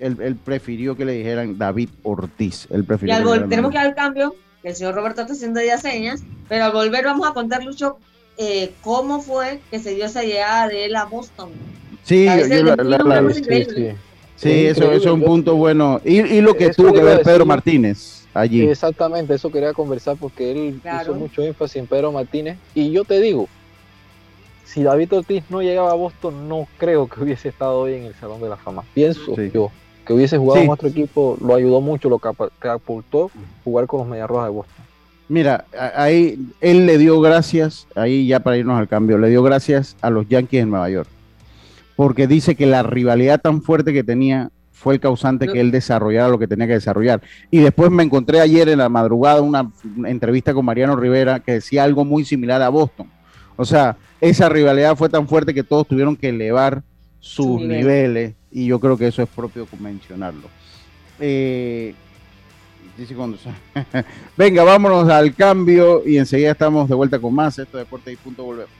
[0.00, 2.66] Él, prefirió que le dijeran David Ortiz.
[2.70, 5.60] Él prefirió y al tenemos que dar el cambio, que el señor Roberto está haciendo
[5.62, 7.98] ya señas, pero al volver vamos a contar, Lucho,
[8.38, 11.50] eh, cómo fue que se dio esa llegada de él a Boston.
[12.02, 13.88] Sí, yo, la, sí, sí.
[14.40, 16.00] Sí, eso, es un punto bueno.
[16.02, 18.66] Y, lo que tuvo que ver Pedro Martínez allí.
[18.66, 22.56] Exactamente, eso quería conversar porque él hizo mucho énfasis en Pedro Martínez.
[22.74, 23.48] Y yo te digo,
[24.64, 28.14] si David Ortiz no llegaba a Boston, no creo que hubiese estado hoy en el
[28.14, 28.82] Salón de la Fama.
[28.94, 29.70] Pienso yo
[30.06, 33.30] que hubiese jugado en otro equipo, lo ayudó mucho, lo que aportó
[33.62, 34.84] jugar con los Medias Rojas de Boston.
[35.28, 39.96] Mira, ahí él le dio gracias, ahí ya para irnos al cambio, le dio gracias
[40.00, 41.08] a los Yankees en Nueva York
[42.00, 46.30] porque dice que la rivalidad tan fuerte que tenía fue el causante que él desarrollara
[46.30, 47.20] lo que tenía que desarrollar.
[47.50, 49.70] Y después me encontré ayer en la madrugada una,
[50.06, 53.10] entrevista con Mariano Rivera que decía algo muy similar a Boston.
[53.54, 56.82] O sea, esa rivalidad fue tan fuerte que todos tuvieron que elevar
[57.18, 60.48] sus niveles y yo creo que eso es propio mencionarlo.
[61.18, 61.92] Eh,
[64.38, 67.58] Venga, vámonos al cambio y enseguida estamos de vuelta con más.
[67.58, 68.79] Esto es Deporte y Punto Volvemos.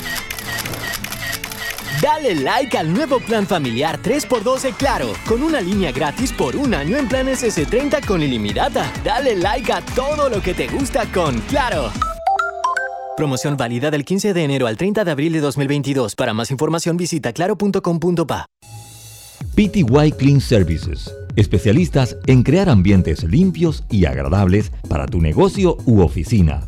[2.01, 6.73] Dale like al nuevo plan familiar 3x2 de Claro, con una línea gratis por un
[6.73, 8.91] año en planes S30 con ilimitada.
[9.03, 11.91] Dale like a todo lo que te gusta con Claro.
[13.15, 16.15] Promoción válida del 15 de enero al 30 de abril de 2022.
[16.15, 18.47] Para más información visita claro.com.pa.
[19.53, 26.67] PTY Clean Services, especialistas en crear ambientes limpios y agradables para tu negocio u oficina.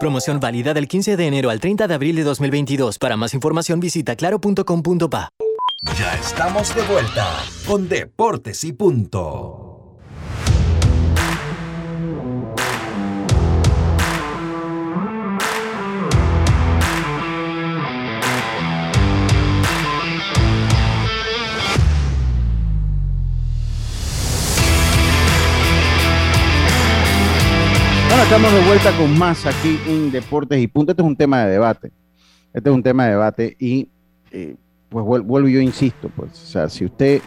[0.00, 2.98] Promoción válida del 15 de enero al 30 de abril de 2022.
[2.98, 5.30] Para más información visita claro.com.pa.
[5.98, 7.26] Ya estamos de vuelta
[7.66, 9.63] con Deportes y Punto.
[28.22, 30.92] Estamos de vuelta con más aquí en Deportes y Punto.
[30.92, 31.90] Este es un tema de debate.
[32.52, 33.88] Este es un tema de debate y
[34.30, 34.54] eh,
[34.88, 37.20] pues vuelvo yo insisto, pues, o sea, si usted,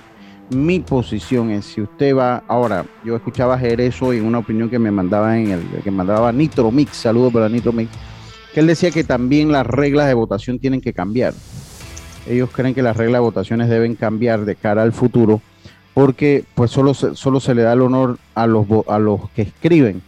[0.50, 4.70] mi posición es, si usted va, ahora, yo escuchaba a Jerez hoy en una opinión
[4.70, 7.92] que me mandaba en el, que mandaba Nitro Mix, saludos para Nitro Mix,
[8.54, 11.34] que él decía que también las reglas de votación tienen que cambiar.
[12.28, 15.42] Ellos creen que las reglas de votaciones deben cambiar de cara al futuro
[15.94, 20.02] porque pues solo solo se le da el honor a los, a los que escriben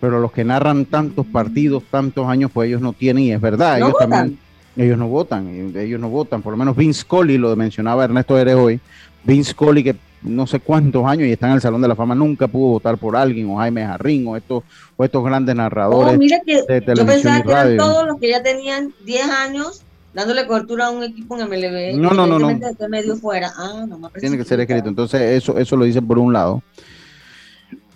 [0.00, 3.78] pero los que narran tantos partidos, tantos años, pues ellos no tienen, y es verdad,
[3.78, 4.38] ellos también,
[4.76, 8.54] ellos no votan, ellos no votan, por lo menos Vince Coley, lo mencionaba Ernesto Eres
[8.54, 8.80] hoy,
[9.24, 12.14] Vince Coley que no sé cuántos años y está en el Salón de la Fama,
[12.14, 14.62] nunca pudo votar por alguien, o Jaime Jarrín, o estos,
[14.96, 18.18] o estos grandes narradores oh, mira que de televisión yo pensaba que eran todos los
[18.18, 19.82] que ya tenían 10 años
[20.14, 21.96] dándole cobertura a un equipo en MLB.
[21.96, 22.58] No, no, no, no.
[22.88, 23.52] medio fuera.
[23.56, 24.88] Ah, no, me Tiene que ser escrito.
[24.88, 26.62] Entonces, eso, eso lo dicen por un lado.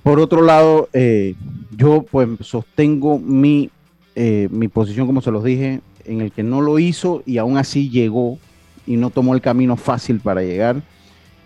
[0.03, 1.35] Por otro lado, eh,
[1.77, 3.71] yo pues sostengo mi,
[4.15, 7.57] eh, mi posición, como se los dije, en el que no lo hizo y aún
[7.57, 8.39] así llegó
[8.87, 10.83] y no tomó el camino fácil para llegar.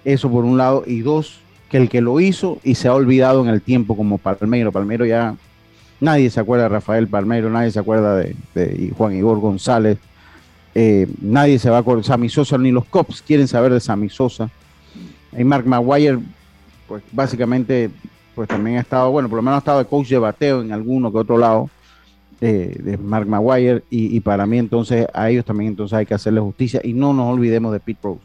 [0.05, 0.85] Eso por un lado.
[0.87, 1.41] Y dos,
[1.71, 4.73] que el que lo hizo y se ha olvidado en el tiempo como Palmero.
[4.73, 5.37] Palmero ya
[6.01, 9.99] nadie se acuerda de Rafael Palmero, nadie se acuerda de, Juan Igor González.
[10.75, 14.09] Eh, nadie se va a acordar, Sammy Sosa, ni los cops quieren saber de Sammy
[14.09, 14.51] Sosa.
[15.37, 16.19] Y Mark Maguire,
[16.87, 17.91] pues básicamente,
[18.37, 20.71] pues también ha estado, bueno, por lo menos ha estado de coach de bateo en
[20.71, 21.71] alguno que otro lado
[22.43, 23.83] eh, de Mark Maguire.
[23.89, 26.83] Y, y, para mí, entonces, a ellos también entonces hay que hacerle justicia.
[26.85, 28.21] Y no nos olvidemos de Pete Rose.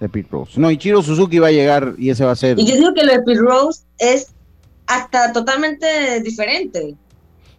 [0.00, 0.60] De Pete Rose.
[0.60, 2.58] No, Ichiro Suzuki va a llegar y ese va a ser.
[2.58, 4.32] Y yo digo que lo de Pete Rose es
[4.88, 6.96] hasta totalmente diferente.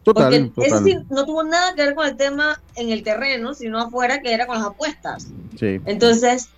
[0.04, 3.54] Total, Porque es decir, no tuvo nada que ver con el tema en el terreno,
[3.54, 5.28] sino afuera, que era con las apuestas.
[5.58, 5.80] Sí.
[5.86, 6.50] Entonces,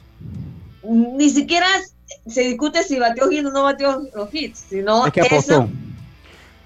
[0.83, 1.67] ni siquiera
[2.27, 5.67] se discute si batió hit o no batió los hits, sino es que apostó.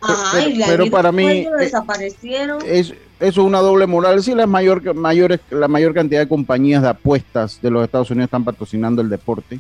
[0.01, 2.61] Ajá, pero, y pero para mí eh, desaparecieron.
[2.65, 4.21] Es, eso es una doble moral.
[4.21, 8.27] Sí, la mayor, mayores, la mayor cantidad de compañías de apuestas de los Estados Unidos
[8.27, 9.59] están patrocinando el deporte.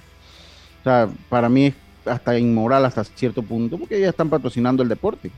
[0.81, 1.73] O sea, para mí es
[2.05, 5.31] hasta inmoral hasta cierto punto, porque ya están patrocinando el deporte.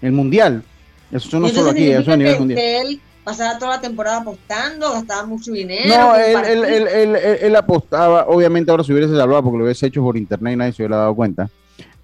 [0.00, 0.64] El mundial.
[1.12, 2.58] Eso no solo aquí, eso a nivel mundial.
[2.60, 5.88] él pasaba toda la temporada apostando, gastaba mucho dinero.
[5.88, 10.02] No, él, él, él, él, apostaba, obviamente ahora se hubiese salvado porque lo hubiese hecho
[10.02, 11.48] por internet y nadie se hubiera dado cuenta.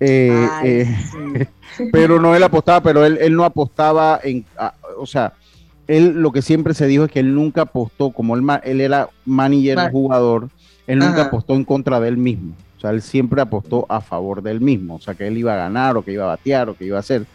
[0.00, 1.48] Eh, eh,
[1.92, 4.44] pero no él apostaba, pero él, él no apostaba en,
[4.96, 5.33] o sea,
[5.88, 9.09] él lo que siempre se dijo es que él nunca apostó, como él, él era
[9.24, 10.50] manager, jugador,
[10.87, 12.54] él nunca apostó en contra de él mismo.
[12.76, 14.96] O sea, él siempre apostó a favor del mismo.
[14.96, 16.96] O sea, que él iba a ganar o que iba a batear o que iba
[16.96, 17.26] a hacer.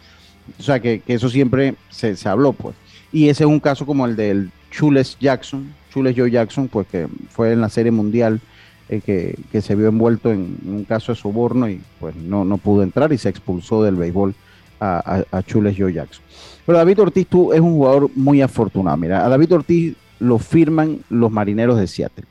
[0.58, 2.74] O sea, que, eso siempre se, habló, pues.
[3.14, 7.06] Y ese es un caso como el del Chules Jackson, Chules Joe Jackson, pues que
[7.30, 8.40] fue en la Serie Mundial
[8.88, 12.82] eh, que, se vio envuelto en un caso de soborno y pues no, no pudo
[12.82, 14.34] entrar y se expulsó del béisbol
[14.80, 16.24] a, a, Chules Joe Jackson.
[16.66, 18.96] Pero David Ortiz tú, es un jugador muy afortunado.
[18.96, 22.26] Mira, a David Ortiz lo firman los marineros de Seattle.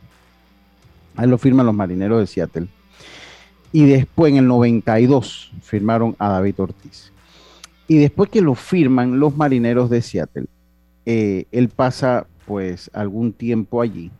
[1.16, 2.68] A él lo firman los marineros de Seattle
[3.72, 7.14] y después en el 92 firmaron a David Ortiz.
[7.88, 10.46] Y después que lo firman los marineros de Seattle,
[11.06, 14.12] eh, él pasa pues algún tiempo allí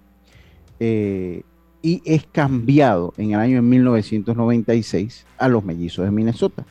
[0.80, 1.44] eh,
[1.82, 6.66] y es cambiado en el año de 1996 a los mellizos de Minnesota.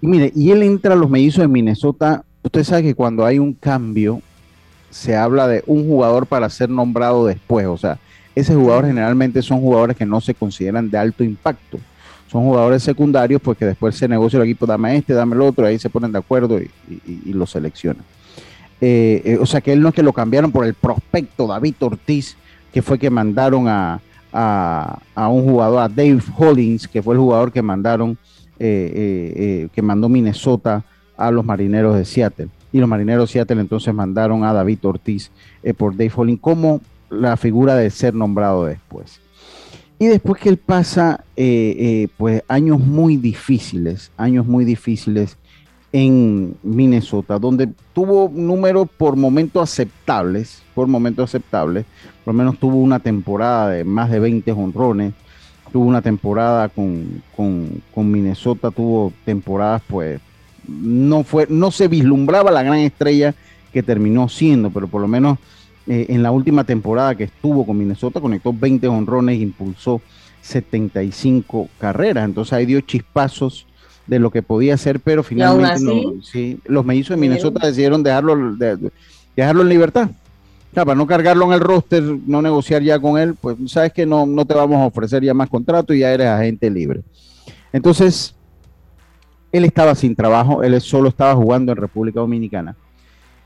[0.00, 3.38] Y mire, y él entra a los mellizos de Minnesota, usted sabe que cuando hay
[3.38, 4.20] un cambio
[4.90, 7.98] se habla de un jugador para ser nombrado después, o sea,
[8.34, 11.78] ese jugador generalmente son jugadores que no se consideran de alto impacto.
[12.30, 15.66] Son jugadores secundarios porque pues, después se negocia el equipo, dame este, dame el otro,
[15.66, 18.04] ahí se ponen de acuerdo y, lo seleccionan.
[18.86, 21.76] Eh, eh, o sea que él no es que lo cambiaron por el prospecto David
[21.80, 22.36] Ortiz,
[22.70, 23.98] que fue que mandaron a,
[25.16, 28.18] un jugador, a Dave Hollins, que fue el jugador que mandaron,
[28.58, 30.84] eh, que mandó Minnesota
[31.16, 32.48] a los marineros de Seattle.
[32.72, 35.30] Y los marineros de Seattle entonces mandaron a David Ortiz
[35.78, 39.18] por Dave Hollins como la figura de ser nombrado después.
[39.98, 41.24] Y después que él pasa,
[42.18, 45.38] pues años muy difíciles, años muy difíciles
[45.96, 51.86] en Minnesota, donde tuvo números por momentos aceptables, por momentos aceptables,
[52.24, 55.14] por lo menos tuvo una temporada de más de 20 honrones,
[55.70, 60.20] tuvo una temporada con, con Minnesota, tuvo temporadas pues,
[60.66, 63.32] no, fue, no se vislumbraba la gran estrella
[63.72, 65.38] que terminó siendo, pero por lo menos
[65.86, 70.00] eh, en la última temporada que estuvo con Minnesota, conectó 20 honrones, impulsó
[70.40, 72.24] 75 carreras.
[72.24, 73.68] Entonces ahí dio chispazos
[74.06, 78.56] de lo que podía hacer, pero finalmente sí, los mellizos de Minnesota decidieron dejarlo,
[79.36, 80.10] dejarlo en libertad.
[80.74, 84.26] para no cargarlo en el roster, no negociar ya con él, pues sabes que no,
[84.26, 87.02] no te vamos a ofrecer ya más contrato y ya eres agente libre.
[87.72, 88.34] Entonces,
[89.52, 92.76] él estaba sin trabajo, él solo estaba jugando en República Dominicana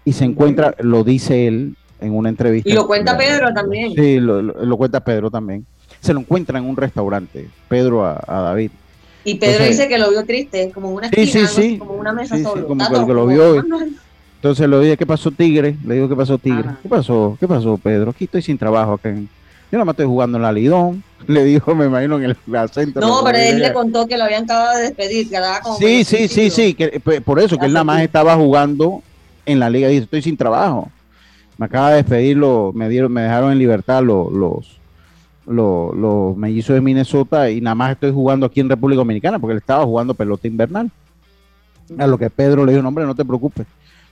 [0.05, 2.71] y se encuentra, lo dice él, en una entrevista.
[2.71, 3.93] Y lo cuenta Pedro también.
[3.95, 5.67] Sí, lo, cuenta Pedro también.
[6.01, 8.71] Se lo encuentra en un restaurante, Pedro a, David.
[9.29, 12.67] Y Pedro dice que lo vio triste, como una esquina, como una mesa solo.
[12.67, 13.65] como que, lo vio.
[14.37, 15.77] Entonces le dije, ¿qué pasó Tigre?
[15.85, 16.71] Le digo, ¿qué pasó Tigre?
[16.83, 17.37] ¿Qué pasó?
[17.41, 18.11] ¿Qué pasó Pedro?
[18.11, 19.11] Aquí estoy sin trabajo acá.
[19.11, 21.03] Yo nada más estoy jugando en la Lidón.
[21.27, 23.01] Le dijo, me imagino, en el acento.
[23.01, 25.29] No, pero él le contó que lo habían acabado de despedir.
[25.29, 29.03] Que como sí, sí, sí, sí, que, por eso, que él nada más estaba jugando
[29.45, 29.89] en la liga.
[29.89, 30.91] Dice, estoy sin trabajo
[31.59, 34.78] me acaba de despedirlo, me dieron, me dejaron en libertad los, los,
[35.49, 39.59] los, mellizos de Minnesota y nada más estoy jugando aquí en República Dominicana porque él
[39.59, 40.91] estaba jugando pelota invernal.
[41.99, 43.67] A lo que Pedro le dijo, no, hombre, no te preocupes,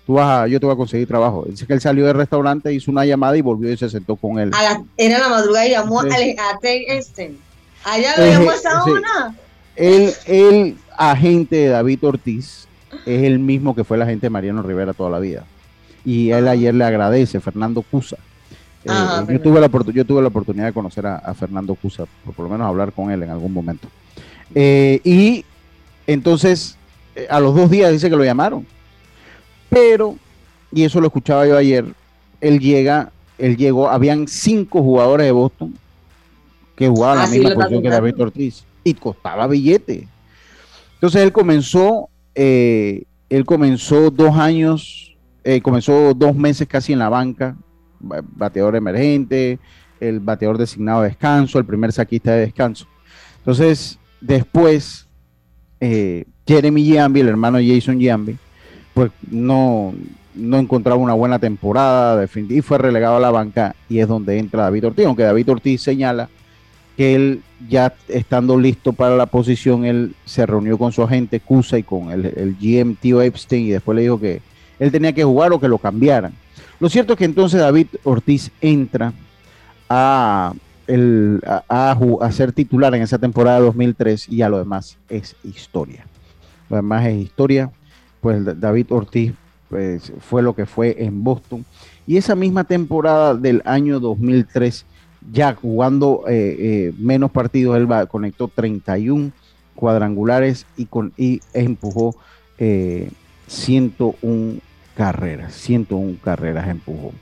[0.06, 1.44] tú vas a, yo te voy a conseguir trabajo.
[1.46, 4.38] Dice que él salió del restaurante, hizo una llamada y volvió y se sentó con
[4.38, 4.50] él.
[4.96, 6.06] era la madrugada y llamó a,
[6.62, 7.34] este.
[7.84, 9.34] Allá lo llamó a esa hora.
[9.74, 12.66] El, el agente de David Ortiz
[13.04, 15.44] es el mismo que fue el agente de Mariano Rivera toda la vida.
[16.02, 18.16] Y él ayer le agradece, Fernando Cusa.
[18.88, 22.48] Eh, yo, tuve la, yo tuve la oportunidad de conocer a, Fernando Cusa, por, lo
[22.48, 23.88] menos hablar con él en algún momento.
[24.54, 25.44] Eh, y
[26.06, 26.76] entonces,
[27.16, 28.66] eh, a los dos días dice que lo llamaron.
[29.68, 30.16] Pero,
[30.72, 31.84] y eso lo escuchaba yo ayer,
[32.40, 35.74] él llega, él llegó, habían cinco jugadores de Boston
[36.76, 40.06] que jugaban la ah, misma posición que David Ortiz y costaba billete.
[40.94, 45.16] Entonces él comenzó, él comenzó dos años,
[45.62, 47.56] comenzó dos meses casi en la banca,
[48.00, 49.58] bateador emergente,
[50.00, 52.86] el bateador designado de descanso, el primer saquista de descanso.
[53.38, 55.06] Entonces, después,
[55.80, 58.36] eh, Jeremy Giambi, el hermano Jason Giambi,
[58.94, 59.94] pues no,
[60.34, 64.64] no encontraba una buena temporada y fue relegado a la banca y es donde entra
[64.64, 66.28] David Ortiz, aunque David Ortiz señala
[66.96, 71.78] que él ya estando listo para la posición, él se reunió con su agente Cusa
[71.78, 74.40] y con el, el GM Tío Epstein y después le dijo que
[74.78, 76.32] él tenía que jugar o que lo cambiaran.
[76.78, 79.12] Lo cierto es que entonces David Ortiz entra
[79.88, 80.52] a,
[81.68, 86.06] a, ser titular en esa temporada 2003 y a lo demás es historia.
[86.68, 87.70] Lo demás es historia,
[88.20, 89.32] pues David Ortiz
[89.68, 91.64] pues, fue lo que fue en Boston.
[92.06, 94.84] Y esa misma temporada del año 2003,
[95.32, 99.32] ya jugando eh, eh, menos partidos, él conectó 31
[99.74, 102.16] cuadrangulares y, con, y empujó
[102.58, 104.60] 101 eh,
[104.96, 107.12] carreras, 101 carreras empujó.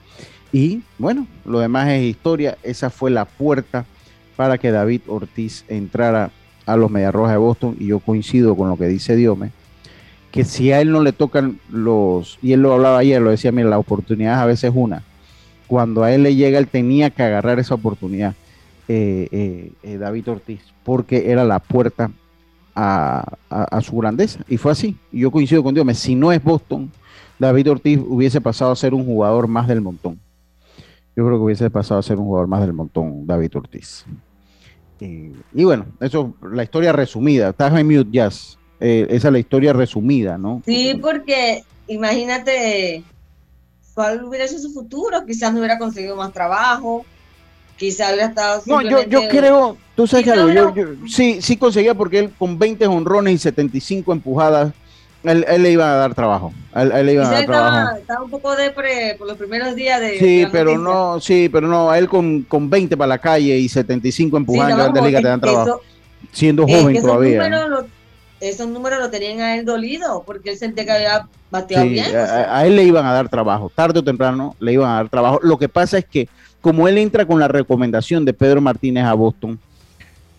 [0.51, 2.57] Y bueno, lo demás es historia.
[2.63, 3.85] Esa fue la puerta
[4.35, 6.31] para que David Ortiz entrara
[6.65, 7.75] a los Mediarrojas de Boston.
[7.79, 9.51] Y yo coincido con lo que dice Diome,
[10.31, 13.51] que si a él no le tocan los, y él lo hablaba ayer, lo decía,
[13.51, 15.03] mira, la oportunidad a veces es una.
[15.67, 18.35] Cuando a él le llega, él tenía que agarrar esa oportunidad,
[18.87, 22.11] eh, eh, eh, David Ortiz, porque era la puerta
[22.75, 24.41] a, a, su grandeza.
[24.47, 24.95] Y fue así.
[25.11, 26.91] Yo coincido con Diome, si no es Boston,
[27.39, 30.19] David Ortiz hubiese pasado a ser un jugador más del montón.
[31.15, 34.05] Yo creo que hubiese pasado a ser un jugador más del montón, David Ortiz.
[34.99, 37.49] Y, bueno, eso, la historia resumida.
[37.49, 38.57] Estás en mute, Jazz.
[38.79, 40.61] Eh, esa es la historia resumida, ¿no?
[40.65, 43.03] Sí, porque imagínate
[43.93, 45.25] cuál hubiera sido su futuro.
[45.25, 47.05] Quizás no hubiera conseguido más trabajo.
[47.77, 48.61] Quizás hubiera estado.
[48.65, 52.57] No, yo, yo creo, tú sabes que algo, yo, sí, sí conseguía porque él con
[52.57, 54.73] 20 honrones y 75 empujadas
[55.27, 56.53] él, le iba a dar trabajo.
[56.73, 57.97] Él, le iba a dar estaba, trabajo.
[57.97, 60.19] Estaba un poco depre por los primeros días de.
[60.19, 63.69] Sí, pero no, sí, pero no, a él con, con 20 para la calle y
[63.69, 65.81] 75 empujando sí, liga te dan trabajo.
[66.31, 67.69] siendo joven todavía.
[68.39, 72.15] esos números lo tenían a él dolido porque él sentía que había bateado bien.
[72.15, 75.39] A, él le iban a dar trabajo, tarde o temprano le iban a dar trabajo.
[75.41, 76.27] Lo que pasa es que,
[76.61, 79.59] como él entra con la recomendación de Pedro Martínez a Boston,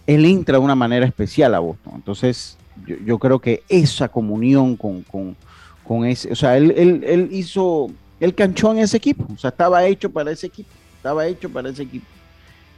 [0.07, 1.95] él entra de una manera especial a Boston.
[1.97, 7.89] Entonces, yo, creo que esa comunión con, ese, o sea, él, él, hizo,
[8.21, 11.71] él canchó en ese equipo, o sea, estaba hecho para ese equipo, estaba hecho para
[11.71, 12.07] ese equipo.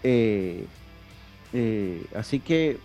[0.02, 0.64] Eh,
[1.52, 2.78] eh, así que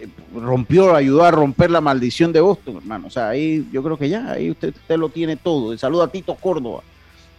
[0.00, 3.06] eh, rompió, ayudó a romper la maldición de Boston, hermano.
[3.06, 5.76] O sea, ahí yo creo que ya, ahí usted, usted lo tiene todo.
[5.78, 6.82] Saludo a Tito Córdoba,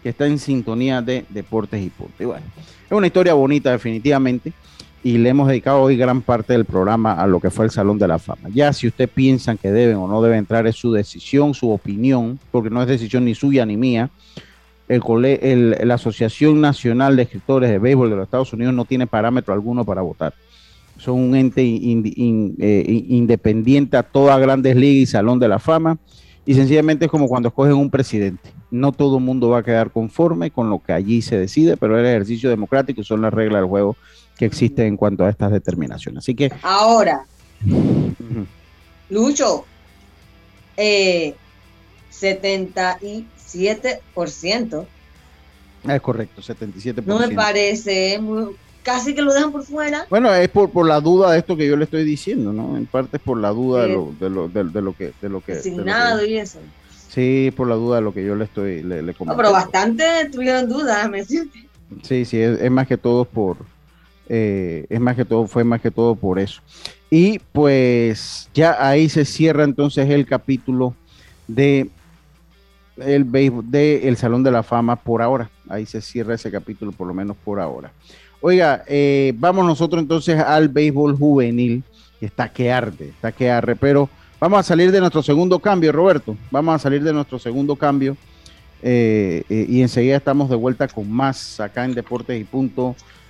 [0.02, 2.26] que está en sintonía de Deportes y Deportes.
[2.26, 2.46] Bueno,
[2.86, 4.54] es una historia bonita, definitivamente
[5.06, 8.00] y le hemos dedicado hoy gran parte del programa a lo que fue el Salón
[8.00, 8.50] de la Fama.
[8.52, 12.40] Ya si usted piensa que deben o no deben entrar, es su decisión, su opinión,
[12.50, 14.10] porque no es decisión ni suya ni mía.
[14.88, 19.54] El, la Asociación Nacional de Escritores de Béisbol de los Estados Unidos no tiene parámetro
[19.54, 20.34] alguno para votar.
[20.98, 26.00] Son un ente eh, independiente a todas grandes ligas y Salón de la Fama.
[26.48, 28.50] Y sencillamente es como cuando escogen un presidente.
[28.72, 32.00] No todo el mundo va a quedar conforme con lo que allí se decide, pero
[32.00, 33.96] el ejercicio democrático son las reglas del juego
[34.38, 36.20] que existe en cuanto a estas determinaciones.
[36.20, 36.52] Así que.
[36.62, 37.26] Ahora,
[39.10, 39.66] Lucho,
[40.78, 41.36] eh,
[42.12, 44.86] 77%.
[45.88, 47.04] Es correcto, 77%.
[47.06, 48.20] No me parece,
[48.82, 50.08] casi que lo dejan por fuera.
[50.10, 52.76] Bueno, es por, por la duda de esto que yo le estoy diciendo, ¿no?
[52.76, 55.14] En parte es por la duda de, lo, de, lo, de, lo que...
[55.22, 56.58] De lo que Asignado y eso.
[57.10, 58.82] Sí, por la duda de lo que yo le estoy...
[58.82, 61.56] Le, le no, pero bastante tuvieron dudas, me siento.
[62.02, 63.58] Sí, sí, es más que todo por
[64.28, 66.62] eh, es más que todo, fue más que todo por eso.
[67.10, 70.96] Y pues ya ahí se cierra entonces el capítulo
[71.48, 71.90] de
[72.98, 75.50] el de el Salón de la Fama por ahora.
[75.70, 77.92] Ahí se cierra ese capítulo, por lo menos por ahora.
[78.42, 81.84] Oiga, eh, vamos nosotros entonces al béisbol juvenil,
[82.20, 84.10] que está que arde, está que arde, pero
[84.40, 86.36] vamos a salir de nuestro segundo cambio, Roberto.
[86.52, 88.16] Vamos a salir de nuestro segundo cambio
[88.82, 92.96] eh, y enseguida estamos de vuelta con más acá en Deportes y Punto.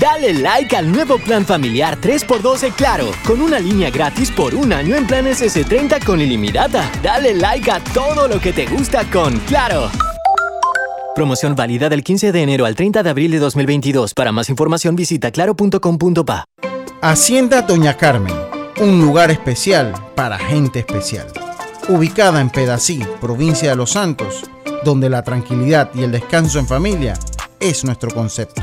[0.00, 4.96] Dale like al nuevo plan familiar 3x12 Claro, con una línea gratis por un año
[4.96, 6.90] en planes S30 con ilimitada.
[7.02, 9.90] Dale like a todo lo que te gusta con Claro.
[11.14, 14.14] Promoción válida del 15 de enero al 30 de abril de 2022.
[14.14, 16.44] Para más información visita claro.com.pa.
[17.00, 18.34] Hacienda Doña Carmen,
[18.80, 21.26] un lugar especial para gente especial.
[21.88, 24.42] Ubicada en Pedací, provincia de Los Santos,
[24.84, 27.14] donde la tranquilidad y el descanso en familia
[27.60, 28.62] es nuestro concepto.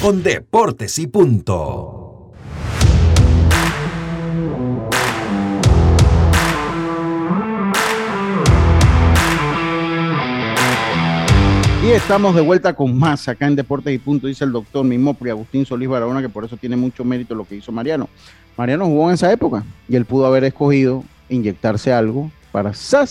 [0.00, 2.32] con Deportes y Punto.
[11.84, 15.30] Y estamos de vuelta con más acá en Deportes y Punto, dice el doctor Mimopri
[15.30, 18.08] Agustín Solís Barahona, que por eso tiene mucho mérito lo que hizo Mariano.
[18.56, 22.70] Mariano jugó en esa época y él pudo haber escogido inyectarse algo para.
[22.70, 23.04] Eh,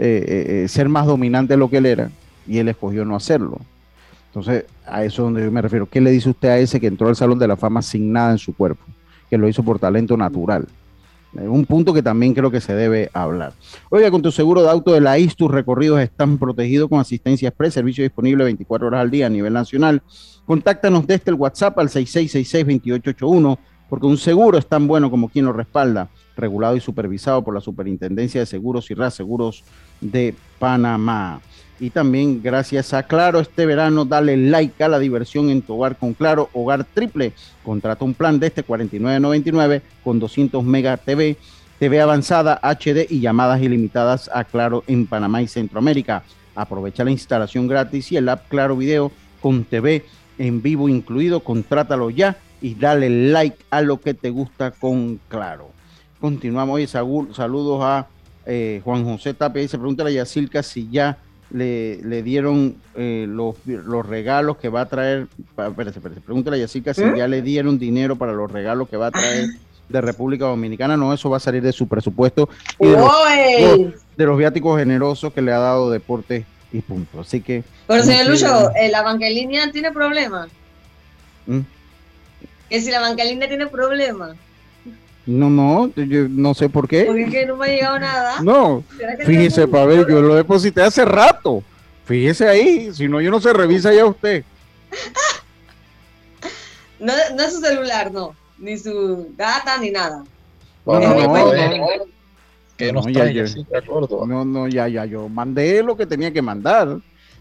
[0.00, 2.10] eh, eh, ser más dominante de lo que él era
[2.46, 3.58] y él escogió no hacerlo.
[4.28, 5.86] Entonces, a eso es donde yo me refiero.
[5.86, 8.32] ¿Qué le dice usted a ese que entró al Salón de la Fama sin nada
[8.32, 8.84] en su cuerpo?
[9.30, 10.66] Que lo hizo por talento natural.
[11.34, 13.52] Es un punto que también creo que se debe hablar.
[13.90, 17.50] Oiga, con tu seguro de auto de la IS, tus recorridos están protegidos con asistencia
[17.50, 20.02] express, servicio disponible 24 horas al día a nivel nacional.
[20.46, 23.58] Contáctanos desde el WhatsApp al 6666-2881,
[23.90, 27.60] porque un seguro es tan bueno como quien lo respalda, regulado y supervisado por la
[27.60, 29.64] Superintendencia de Seguros y Reaseguros
[30.00, 31.40] de Panamá.
[31.80, 35.96] Y también gracias a Claro, este verano dale like a la diversión en tu hogar
[35.96, 37.32] con Claro, Hogar Triple.
[37.62, 41.36] Contrata un plan de este 49.99 con 200 mega TV,
[41.78, 46.24] TV avanzada, HD y llamadas ilimitadas a Claro en Panamá y Centroamérica.
[46.56, 50.04] Aprovecha la instalación gratis y el app Claro Video con TV
[50.38, 51.40] en vivo incluido.
[51.40, 55.70] Contrátalo ya y dale like a lo que te gusta con Claro.
[56.20, 56.86] Continuamos hoy.
[56.88, 58.08] Saludos a
[58.44, 59.62] eh, Juan José Tapia.
[59.62, 61.18] Dice, pregúntale a Yacilca si ya
[61.50, 65.28] le, le dieron eh, los, los, regalos que va a traer.
[65.56, 69.06] Espérate, espérate, pregúntale a Yacirca si ya le dieron dinero para los regalos que va
[69.06, 69.46] a traer
[69.88, 70.96] de República Dominicana.
[70.96, 75.32] No, eso va a salir de su presupuesto y de los, de los viáticos generosos
[75.32, 77.20] que le ha dado Deporte y punto.
[77.20, 77.64] Así que.
[77.86, 80.48] Pero, señor Lucho, eh, ¿la banca en línea tiene problemas?
[81.46, 81.60] ¿Mm?
[82.68, 84.36] Que si la banca en línea tiene problemas.
[85.28, 87.04] No, no, yo no sé por qué.
[87.04, 88.40] Porque es que no me ha llegado nada.
[88.40, 88.82] No,
[89.26, 91.62] fíjese, Pavel, yo lo deposité hace rato.
[92.06, 94.42] Fíjese ahí, si no, yo no se revisa ya usted.
[96.98, 98.34] no, no es su celular, no.
[98.56, 100.24] Ni su data, ni nada.
[100.86, 101.44] No, no, no,
[102.78, 103.44] que no, ya, ya,
[104.26, 107.00] no, no, ya, ya, yo mandé lo que tenía que mandar.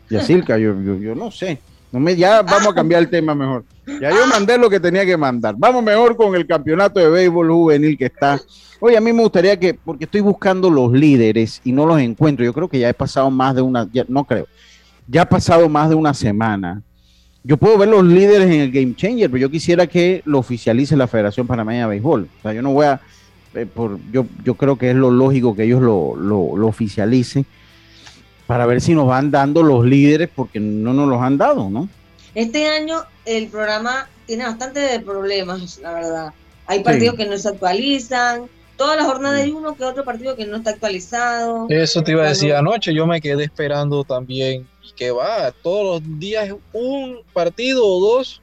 [0.10, 1.60] Yacirca, yo, yo, yo no sé.
[1.92, 3.64] No me, ya vamos a cambiar el tema mejor.
[4.02, 5.56] Ya yo mandé lo que tenía que mandar.
[5.58, 8.40] Vamos mejor con el campeonato de béisbol juvenil que está.
[8.80, 12.44] Oye, a mí me gustaría que, porque estoy buscando los líderes y no los encuentro.
[12.44, 14.48] Yo creo que ya he pasado más de una, ya, no creo,
[15.08, 16.82] ya ha pasado más de una semana.
[17.44, 20.98] Yo puedo ver los líderes en el Game Changer, pero yo quisiera que lo oficialice
[20.98, 22.28] la Federación Panameña de Béisbol.
[22.40, 23.00] O sea, yo no voy a,
[23.56, 27.46] eh, por, yo, yo creo que es lo lógico que ellos lo, lo, lo oficialicen
[28.48, 31.90] para ver si nos van dando los líderes porque no nos los han dado, ¿no?
[32.34, 36.34] Este año el programa tiene bastante problemas, la verdad.
[36.66, 37.24] Hay partidos sí.
[37.24, 40.72] que no se actualizan, todas las jornadas hay uno que otro partido que no está
[40.72, 41.66] actualizado.
[41.70, 46.02] Eso te iba a decir anoche, yo me quedé esperando también y que va, todos
[46.02, 48.42] los días un partido o dos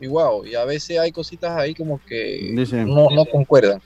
[0.00, 3.80] y wow, y a veces hay cositas ahí como que no, no concuerdan.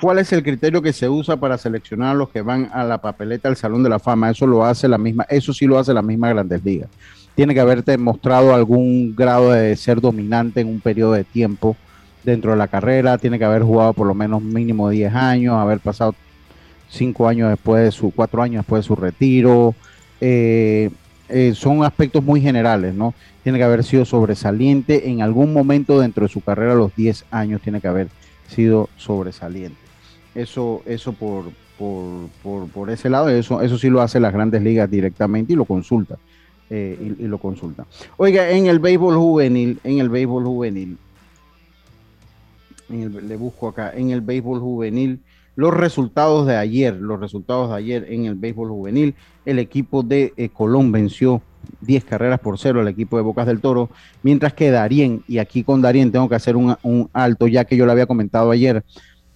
[0.00, 2.98] ¿Cuál es el criterio que se usa para seleccionar a los que van a la
[2.98, 4.30] papeleta del Salón de la Fama?
[4.30, 6.88] Eso lo hace la misma, eso sí lo hace la misma Grandes Ligas.
[7.34, 11.76] Tiene que haberte mostrado algún grado de ser dominante en un periodo de tiempo
[12.22, 15.80] dentro de la carrera, tiene que haber jugado por lo menos mínimo 10 años, haber
[15.80, 16.14] pasado
[16.90, 19.74] 5 años después de su, 4 años después de su retiro.
[20.20, 20.90] Eh,
[21.28, 23.14] eh, son aspectos muy generales, ¿no?
[23.42, 27.60] Tiene que haber sido sobresaliente en algún momento dentro de su carrera, los 10 años
[27.62, 28.08] tiene que haber
[28.46, 29.87] sido sobresaliente.
[30.38, 34.88] Eso, eso por, por, por, ese lado, eso, eso sí lo hace las grandes ligas
[34.88, 36.16] directamente y lo consulta.
[36.70, 37.86] Eh, y, lo consulta.
[38.18, 40.96] Oiga, en el béisbol juvenil, en el béisbol juvenil,
[42.88, 45.18] le busco acá, en el béisbol juvenil,
[45.56, 50.34] los resultados de ayer, los resultados de ayer en el béisbol juvenil, el equipo de
[50.36, 51.42] eh, Colón venció
[51.80, 53.90] 10 carreras por cero al equipo de Bocas del Toro,
[54.22, 57.76] mientras que Darien, y aquí con Darien tengo que hacer un, un alto, ya que
[57.76, 58.84] yo le había comentado ayer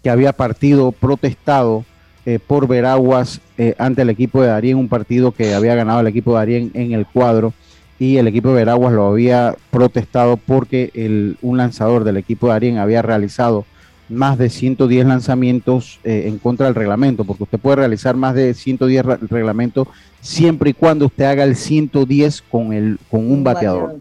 [0.02, 1.84] que había partido protestado
[2.26, 6.06] eh, por Veraguas eh, ante el equipo de Darien, un partido que había ganado el
[6.06, 7.52] equipo de Darien en el cuadro
[7.98, 12.52] y el equipo de Veraguas lo había protestado porque el, un lanzador del equipo de
[12.54, 13.64] Darien había realizado
[14.08, 18.52] más de 110 lanzamientos eh, en contra del reglamento, porque usted puede realizar más de
[18.52, 19.88] 110 reglamentos
[20.20, 23.96] siempre y cuando usted haga el 110 con, el, con un, bateador.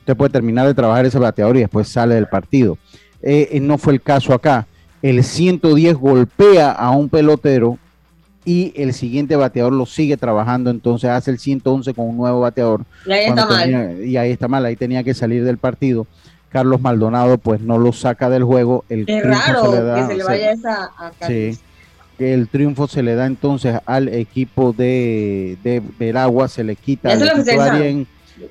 [0.00, 2.78] Usted puede terminar de trabajar ese bateador y después sale del partido.
[3.60, 4.66] no fue el caso acá
[5.02, 7.78] el 110 golpea a un pelotero
[8.44, 12.84] y el siguiente bateador lo sigue trabajando, entonces hace el 111 con un nuevo bateador.
[13.04, 14.04] Y ahí está mal.
[14.04, 16.06] Y ahí está mal, ahí tenía que salir del partido.
[16.48, 18.84] Carlos Maldonado pues no lo saca del juego.
[18.88, 21.58] El Qué raro que se le vaya esa a Sí,
[22.18, 27.22] el triunfo se le da entonces al equipo de, de Veragua, se le quita al
[27.22, 28.06] equipo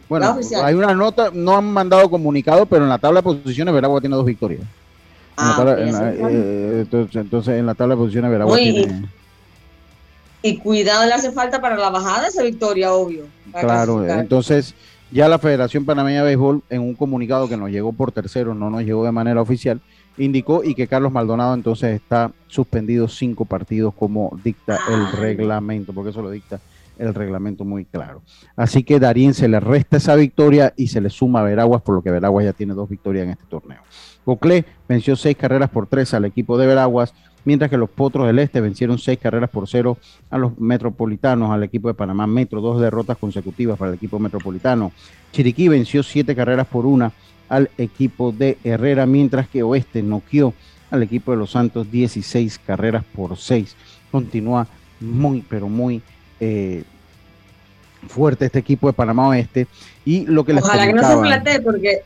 [0.09, 4.01] Bueno, hay una nota, no han mandado comunicado, pero en la tabla de posiciones Veragua
[4.01, 4.61] tiene dos victorias.
[5.37, 9.09] Ah, eh, entonces, en la tabla de posiciones Veragua tiene...
[10.41, 13.25] Y cuidado le hace falta para la bajada esa victoria, obvio.
[13.51, 14.75] Claro, entonces
[15.11, 18.69] ya la Federación Panameña de Béisbol en un comunicado que nos llegó por tercero, no
[18.69, 19.81] nos llegó de manera oficial,
[20.17, 26.11] indicó y que Carlos Maldonado entonces está suspendido cinco partidos como dicta el reglamento, porque
[26.11, 26.59] eso lo dicta
[26.97, 28.21] el reglamento muy claro.
[28.55, 31.95] Así que Darín se le resta esa victoria y se le suma a Veraguas, por
[31.95, 33.81] lo que Veraguas ya tiene dos victorias en este torneo.
[34.23, 37.13] Coclé venció seis carreras por tres al equipo de Veraguas,
[37.45, 39.97] mientras que los Potros del Este vencieron seis carreras por cero
[40.29, 44.91] a los Metropolitanos, al equipo de Panamá Metro, dos derrotas consecutivas para el equipo metropolitano.
[45.31, 47.11] Chiriquí venció siete carreras por una
[47.47, 50.53] al equipo de Herrera, mientras que Oeste noqueó
[50.89, 53.75] al equipo de los Santos 16 carreras por seis.
[54.11, 54.67] Continúa
[54.99, 56.01] muy, pero muy
[56.45, 56.83] eh,
[58.07, 59.67] fuerte este equipo de Panamá Oeste.
[60.03, 62.03] Y lo que les Ojalá que no se plantee, porque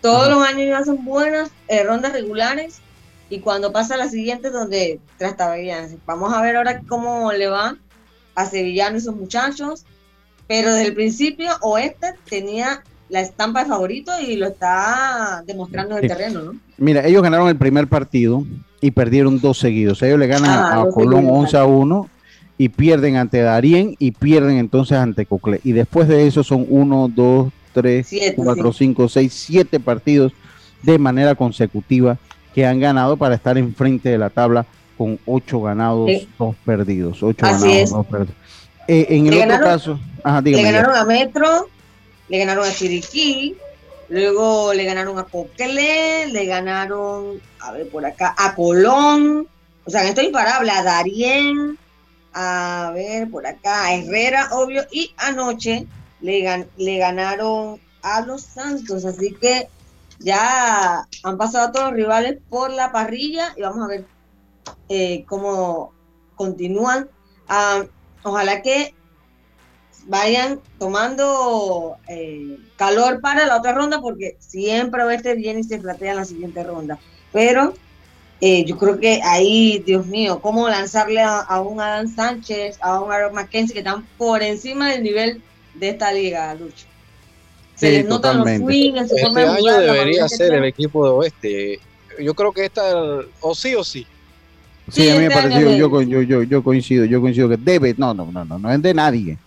[0.00, 2.80] todos los años hacen buenas eh, rondas regulares
[3.30, 5.98] y cuando pasa la siguiente donde trastabillan.
[6.06, 7.76] Vamos a ver ahora cómo le va
[8.34, 9.84] a Sevillano y sus muchachos,
[10.46, 16.04] pero desde el principio Oeste tenía la estampa de favorito y lo está demostrando en
[16.04, 16.60] el terreno, ¿no?
[16.78, 18.44] Mira, ellos ganaron el primer partido
[18.80, 20.02] y perdieron dos seguidos.
[20.02, 22.08] Ellos le ganan ah, a Colón 11 a 1
[22.58, 25.60] y pierden ante Darien y pierden entonces ante Cocle.
[25.64, 30.32] Y después de eso son 1, 2, 3, 4, 5, 6, 7 partidos
[30.82, 32.18] de manera consecutiva
[32.54, 34.66] que han ganado para estar enfrente de la tabla
[34.98, 37.22] con 8 ganados, 2 perdidos.
[37.22, 38.36] 8 ganados, 2 perdidos.
[38.88, 40.00] Eh, en el otro caso,
[40.42, 41.68] le ganaron a Metro,
[42.28, 43.56] le ganaron a Chiriquí,
[44.08, 49.46] luego le ganaron a Cocle, le ganaron, a ver por acá, a Colón,
[49.84, 51.78] o sea, esto es imparable, a Darien,
[52.32, 55.86] a ver por acá, a Herrera, obvio, y anoche
[56.20, 59.68] le, le ganaron a los Santos, así que
[60.18, 64.06] ya han pasado a todos los rivales por la parrilla y vamos a ver
[64.88, 65.92] eh, cómo
[66.36, 67.08] continúan.
[67.48, 67.84] Ah,
[68.22, 68.94] ojalá que
[70.06, 76.12] vayan tomando eh, calor para la otra ronda porque siempre Oeste viene y se platea
[76.12, 76.98] en la siguiente ronda.
[77.32, 77.74] Pero
[78.44, 83.12] eh, yo creo que ahí, Dios mío, cómo lanzarle a, un Adam Sánchez, a un
[83.12, 85.40] Aaron McKenzie que están por encima del nivel
[85.74, 86.86] de esta liga, Lucho.
[87.76, 91.80] Se les notan los swings en su este año debería ser el equipo de oeste.
[92.18, 92.82] Yo creo que esta,
[93.40, 94.04] o sí o sí.
[94.90, 97.94] Sí, a mí me este pareció, yo, yo, yo, yo, coincido, yo coincido que debe,
[97.96, 99.38] no, no, no, no, no es de nadie.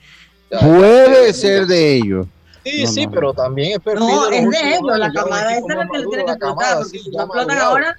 [0.50, 2.28] Puede ser de ellos.
[2.64, 4.08] Sí, sí, pero también es perfil.
[4.08, 7.10] No, es de ellos, la camada es la que le tiene que explotar, porque si
[7.12, 7.98] no explotan ahora,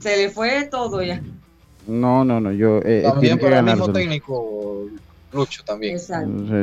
[0.00, 1.22] se le fue todo ya.
[1.86, 2.80] No, no, no, yo...
[2.84, 4.86] Eh, también por el mismo técnico,
[5.32, 5.98] Lucho también.
[5.98, 6.14] Sí,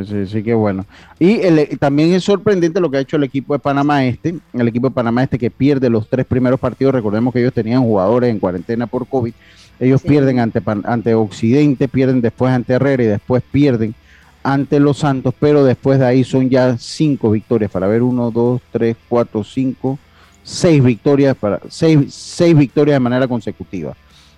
[0.08, 0.86] sí, sí, que bueno.
[1.20, 1.40] Y
[1.78, 4.96] también es sorprendente lo que ha hecho el equipo de Panamá Este, el equipo de
[4.96, 8.88] Panamá Este que pierde los tres primeros partidos, recordemos que ellos tenían jugadores en cuarentena
[8.88, 9.34] por COVID,
[9.80, 13.96] ellos pierden ante, ante Occidente, pierden después ante Herrera y después pierden
[14.44, 18.62] ante los Santos, pero después de ahí son ya cinco victorias para ver uno, dos,
[18.72, 20.00] tres, cuatro, cinco,
[20.48, 23.96] seis victorias para seis, seis victorias de manera consecutiva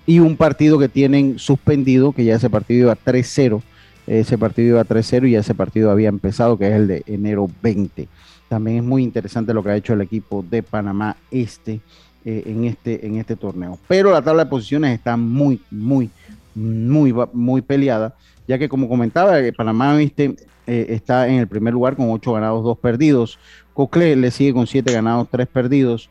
[0.08, 3.62] y un partido que tienen suspendido, que ya ese partido iba 3-0
[4.08, 8.08] ese partido iba 3-0 y ese partido había empezado, que es el de enero 20.
[8.48, 11.80] También es muy interesante lo que ha hecho el equipo de Panamá Este.
[12.26, 13.78] eh, en, este, en este torneo.
[13.88, 16.10] Pero la tabla de posiciones está muy, muy,
[16.54, 18.14] muy, muy peleada,
[18.50, 20.36] ya que como comentaba, Panamá ¿viste?
[20.66, 23.38] está en el primer lugar con 8 ganados, 2 perdidos.
[23.76, 26.10] Cocle le sigue con 7 ganados, 3 perdidos.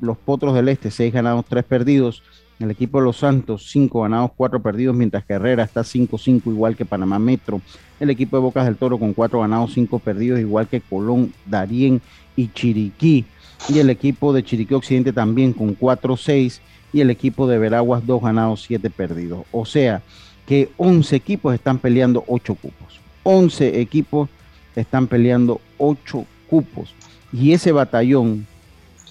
[0.00, 2.24] los Potros del Este, 6 ganados, 3 perdidos.
[2.58, 6.74] El equipo de los Santos, 5 ganados, 4 perdidos, mientras que Herrera está 5-5, igual
[6.76, 7.60] que Panamá Metro.
[8.00, 12.02] El equipo de Bocas del Toro con 4 ganados, 5 perdidos, igual que Colón, Darién
[12.34, 13.26] y Chiriquí.
[13.68, 16.58] Y el equipo de Chiriquí Occidente también con 4-6.
[16.92, 19.44] Y el equipo de Veraguas, 2 ganados, 7 perdidos.
[19.52, 20.02] O sea
[20.50, 23.00] que 11 equipos están peleando 8 cupos.
[23.22, 24.28] 11 equipos
[24.74, 26.92] están peleando 8 cupos.
[27.32, 28.48] Y ese batallón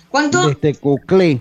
[0.09, 0.47] ¿Cuánto?
[0.47, 1.39] de este Coclé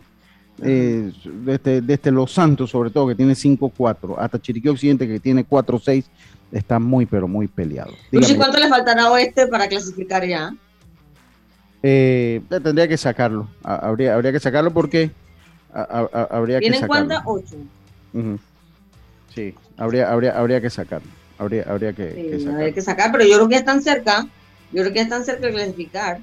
[0.63, 5.45] eh, desde, desde, Los Santos, sobre todo, que tiene 5-4, hasta Chiriquí Occidente, que tiene
[5.45, 6.05] 4-6,
[6.53, 7.91] está muy, pero muy peleado.
[8.13, 10.55] ¿Y cuánto le faltará a Oeste para clasificar ya?
[11.83, 13.49] Eh, tendría que sacarlo.
[13.65, 15.11] Habría, habría que sacarlo porque
[15.73, 16.87] habría que sacarlo.
[16.87, 17.23] cuántas?
[17.27, 17.57] 8.
[19.35, 21.09] Sí, habría, habría, habría que sacarlo.
[21.39, 22.59] Habría, habría que, sí, que sacarlo.
[22.59, 24.27] Habría que sacar, pero yo creo que están cerca.
[24.73, 26.19] Yo creo que están cerca de clasificar.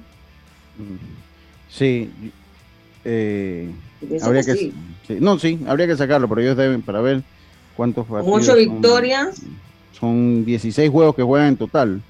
[1.68, 2.10] Sí.
[3.04, 3.70] Eh,
[4.22, 4.72] habría que,
[5.20, 7.22] no, sí, habría que sacarlo, pero ellos deben para ver
[7.76, 8.36] cuántos partidos.
[8.36, 9.40] Ocho victorias.
[9.98, 12.02] Son 16 juegos que juegan en total.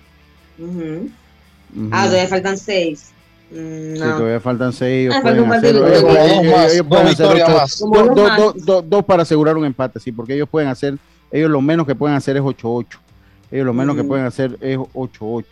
[1.93, 3.13] Ah, todavía faltan 6.
[3.51, 3.95] Mm, no.
[3.95, 5.11] Sí, todavía faltan 6.
[5.13, 5.49] Ah, faltan
[8.89, 10.97] dos para asegurar un empate, sí, porque ellos pueden hacer,
[11.31, 12.99] ellos lo menos que pueden hacer es 8-8.
[13.51, 15.45] Ellos lo menos que pueden hacer es 8-8.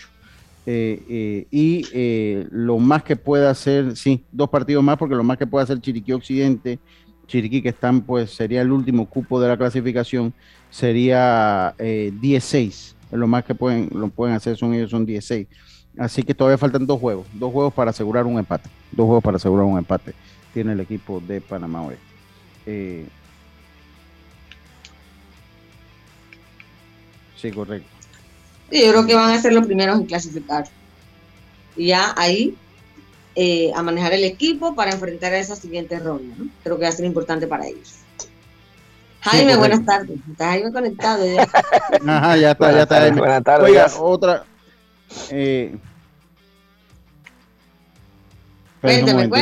[0.66, 5.24] Eh, eh, y eh, lo más que pueda hacer, sí, dos partidos más, porque lo
[5.24, 6.78] más que puede hacer Chiriquí Occidente,
[7.26, 10.32] Chiriquí que están, pues sería el último cupo de la clasificación,
[10.70, 12.96] sería 16.
[13.12, 15.46] Lo más que pueden, lo pueden hacer son ellos, son 16.
[15.98, 19.36] Así que todavía faltan dos juegos, dos juegos para asegurar un empate, dos juegos para
[19.36, 20.12] asegurar un empate.
[20.52, 23.06] Tiene el equipo de Panamá Oeste.
[27.48, 27.94] Sí, correcto
[28.70, 30.64] yo creo que van a ser los primeros en clasificar.
[31.76, 32.56] Y ya ahí
[33.34, 36.34] eh, a manejar el equipo para enfrentar a esa siguiente ronda.
[36.62, 37.96] Creo que va a ser importante para ellos.
[39.20, 40.18] Jaime, buenas tardes.
[40.30, 41.42] Está Jaime conectado ya.
[42.06, 43.10] Ajá, ya está, ya está.
[43.12, 43.70] Buenas tardes.
[43.70, 44.44] Oiga, otra.
[45.30, 45.76] Eh,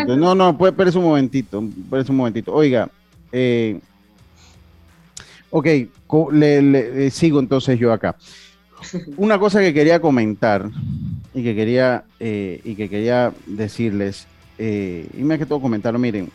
[0.06, 2.54] no, no, pues, espérese un momentito, espérese un momentito.
[2.54, 2.88] Oiga,
[3.32, 3.80] eh,
[5.52, 5.66] ok,
[6.32, 8.16] le, le, sigo entonces yo acá.
[9.16, 10.68] Una cosa que quería comentar
[11.34, 14.26] y que quería, eh, y que quería decirles,
[14.58, 16.30] eh, y más que todo comentar, miren,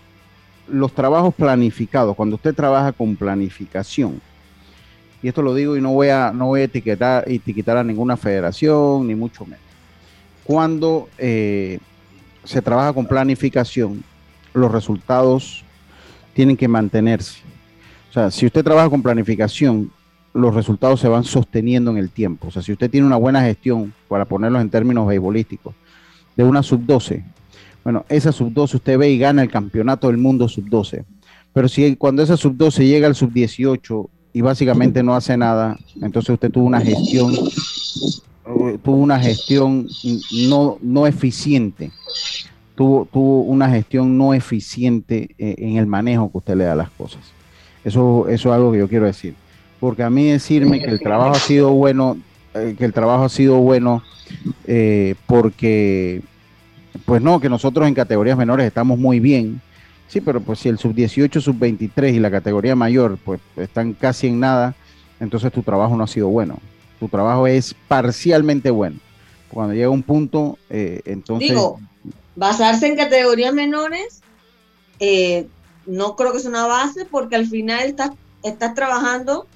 [0.68, 4.22] los trabajos planificados, cuando usted trabaja con planificación,
[5.24, 8.18] y esto lo digo y no voy a, no voy a etiquetar, etiquetar a ninguna
[8.18, 9.65] federación, ni mucho menos.
[10.43, 11.80] Cuando eh,
[12.43, 14.03] se trabaja con planificación,
[14.53, 15.63] los resultados
[16.34, 17.41] tienen que mantenerse.
[18.10, 19.91] O sea, si usted trabaja con planificación
[20.38, 22.47] los resultados se van sosteniendo en el tiempo.
[22.47, 25.76] O sea, si usted tiene una buena gestión, para ponerlos en términos beisbolísticos,
[26.36, 27.24] de una sub-12,
[27.84, 31.03] bueno, esa sub-12 usted ve y gana el campeonato del mundo sub-12.
[31.53, 36.51] Pero si cuando esa sub-12 llega al sub-18 y básicamente no hace nada, entonces usted
[36.51, 39.88] tuvo una gestión, eh, tuvo una gestión
[40.49, 41.91] no, no eficiente.
[42.76, 46.76] Tuvo, tuvo una gestión no eficiente eh, en el manejo que usted le da a
[46.76, 47.36] las cosas.
[47.88, 49.35] Eso, eso es algo que yo quiero decir
[49.79, 52.17] porque a mí decirme que el trabajo ha sido bueno,
[52.53, 54.03] eh, que el trabajo ha sido bueno,
[54.65, 56.21] eh, porque,
[57.05, 59.61] pues no, que nosotros en categorías menores estamos muy bien,
[60.07, 64.39] sí, pero pues si el sub-18, sub-23 y la categoría mayor, pues están casi en
[64.39, 64.75] nada,
[65.19, 66.59] entonces tu trabajo no ha sido bueno.
[66.99, 68.97] Tu trabajo es parcialmente bueno.
[69.49, 71.49] Cuando llega un punto, eh, entonces...
[71.49, 71.79] Digo,
[72.35, 74.21] basarse en categorías menores,
[75.88, 78.11] no creo que es una base porque al final estás,
[78.43, 79.47] estás trabajando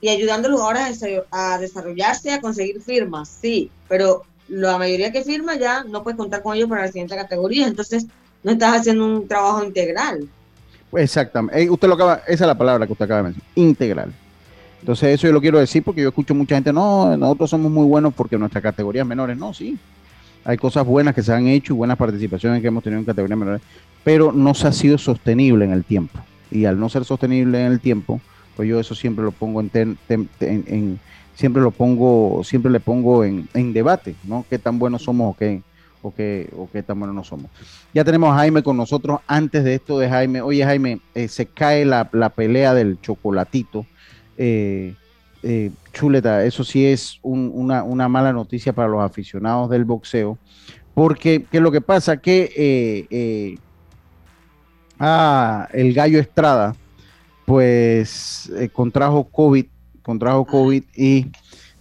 [0.00, 0.90] y ayudando a
[1.30, 6.42] a desarrollarse, a conseguir firmas, sí, pero la mayoría que firma ya no puedes contar
[6.42, 8.06] con ellos para la siguiente categoría, entonces
[8.42, 10.28] no estás haciendo un trabajo integral.
[10.92, 14.12] Exactamente, usted lo acaba, esa es la palabra que usted acaba de mencionar, integral.
[14.80, 17.86] Entonces eso yo lo quiero decir porque yo escucho mucha gente, no, nosotros somos muy
[17.86, 19.78] buenos porque nuestras categorías menores, no, sí,
[20.44, 23.38] hay cosas buenas que se han hecho y buenas participaciones que hemos tenido en categorías
[23.38, 23.62] menores,
[24.04, 26.18] pero no se ha sido sostenible en el tiempo.
[26.50, 28.20] Y al no ser sostenible en el tiempo,
[28.56, 30.98] pues yo eso siempre lo pongo en,
[31.34, 34.44] siempre lo pongo, siempre le pongo en, debate, ¿no?
[34.48, 35.62] Qué tan buenos somos o qué,
[36.02, 37.50] o qué, o qué tan buenos no somos.
[37.94, 39.20] Ya tenemos a Jaime con nosotros.
[39.26, 43.86] Antes de esto de Jaime, oye Jaime, eh, se cae la, pelea del chocolatito.
[44.36, 44.94] Eh,
[45.44, 50.38] eh, chuleta, eso sí es una, mala noticia para los aficionados del boxeo,
[50.94, 52.18] porque ¿qué es lo que pasa?
[52.18, 53.58] Que
[55.04, 56.76] Ah, el Gallo Estrada,
[57.44, 59.66] pues eh, contrajo COVID,
[60.00, 61.26] contrajo COVID y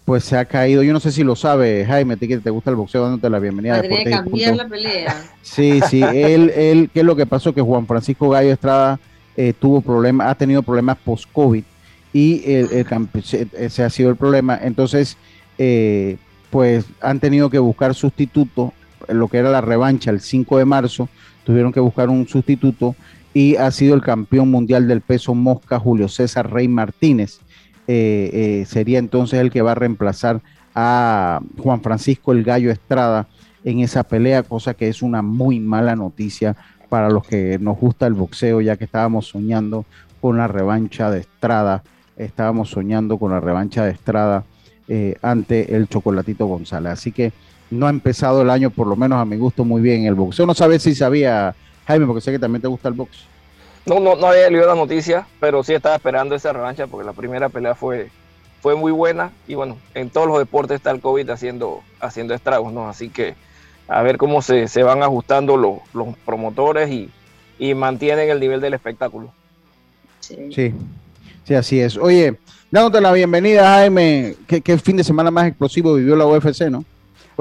[0.05, 0.81] pues se ha caído.
[0.81, 3.75] Yo no sé si lo sabe, Jaime, te, te gusta el boxeo, dándote la bienvenida.
[3.75, 5.23] a que cambiar la pelea.
[5.43, 7.53] Sí, sí, él, él, ¿qué es lo que pasó?
[7.53, 8.99] Que Juan Francisco Gallo Estrada
[9.37, 11.63] eh, tuvo problemas, ha tenido problemas post-COVID
[12.13, 12.87] y el,
[13.53, 14.59] ese ha sido el problema.
[14.63, 15.15] Entonces,
[15.59, 16.17] eh,
[16.49, 18.73] pues han tenido que buscar sustituto,
[19.09, 21.07] lo que era la revancha el 5 de marzo,
[21.43, 22.95] tuvieron que buscar un sustituto
[23.33, 27.39] y ha sido el campeón mundial del peso mosca Julio César Rey Martínez.
[27.87, 30.41] Eh, eh, sería entonces el que va a reemplazar
[30.75, 33.27] a Juan Francisco el Gallo Estrada
[33.63, 36.55] en esa pelea, cosa que es una muy mala noticia
[36.89, 39.85] para los que nos gusta el boxeo, ya que estábamos soñando
[40.19, 41.83] con la revancha de Estrada,
[42.17, 44.43] estábamos soñando con la revancha de Estrada
[44.87, 46.91] eh, ante el Chocolatito González.
[46.91, 47.31] Así que
[47.71, 50.45] no ha empezado el año, por lo menos a mi gusto, muy bien el boxeo.
[50.45, 51.55] No sabes si sabía,
[51.87, 53.25] Jaime, porque sé que también te gusta el box.
[53.85, 57.13] No, no, no había leído la noticia, pero sí estaba esperando esa revancha porque la
[57.13, 58.09] primera pelea fue,
[58.61, 62.71] fue muy buena y bueno, en todos los deportes está el COVID haciendo, haciendo estragos,
[62.71, 62.87] ¿no?
[62.87, 63.33] Así que
[63.87, 67.09] a ver cómo se, van ajustando los, los promotores y,
[67.57, 69.33] y, mantienen el nivel del espectáculo.
[70.19, 70.73] Sí.
[71.43, 71.97] sí, así es.
[71.97, 72.37] Oye,
[72.69, 76.85] dándote la bienvenida, Jaime, ¿qué, fin de semana más explosivo vivió la UFC, ¿no?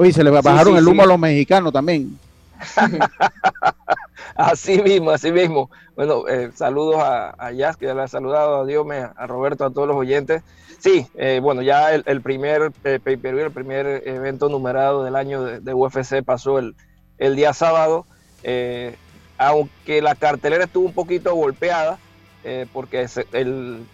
[0.01, 2.17] Oye, se le bajaron el humo a los mexicanos también.
[4.35, 5.69] así mismo, así mismo.
[5.95, 9.63] Bueno, eh, saludos a, a Jazz, que ya le ha saludado, a Diome, a Roberto,
[9.63, 10.41] a todos los oyentes.
[10.79, 15.73] Sí, eh, bueno, ya el, primer eh, pay-per-view, el primer evento numerado del año de,
[15.75, 16.73] UFC pasó el,
[17.19, 18.07] el, día sábado.
[19.37, 21.99] aunque la cartelera estuvo un poquito golpeada,
[22.73, 23.85] porque el,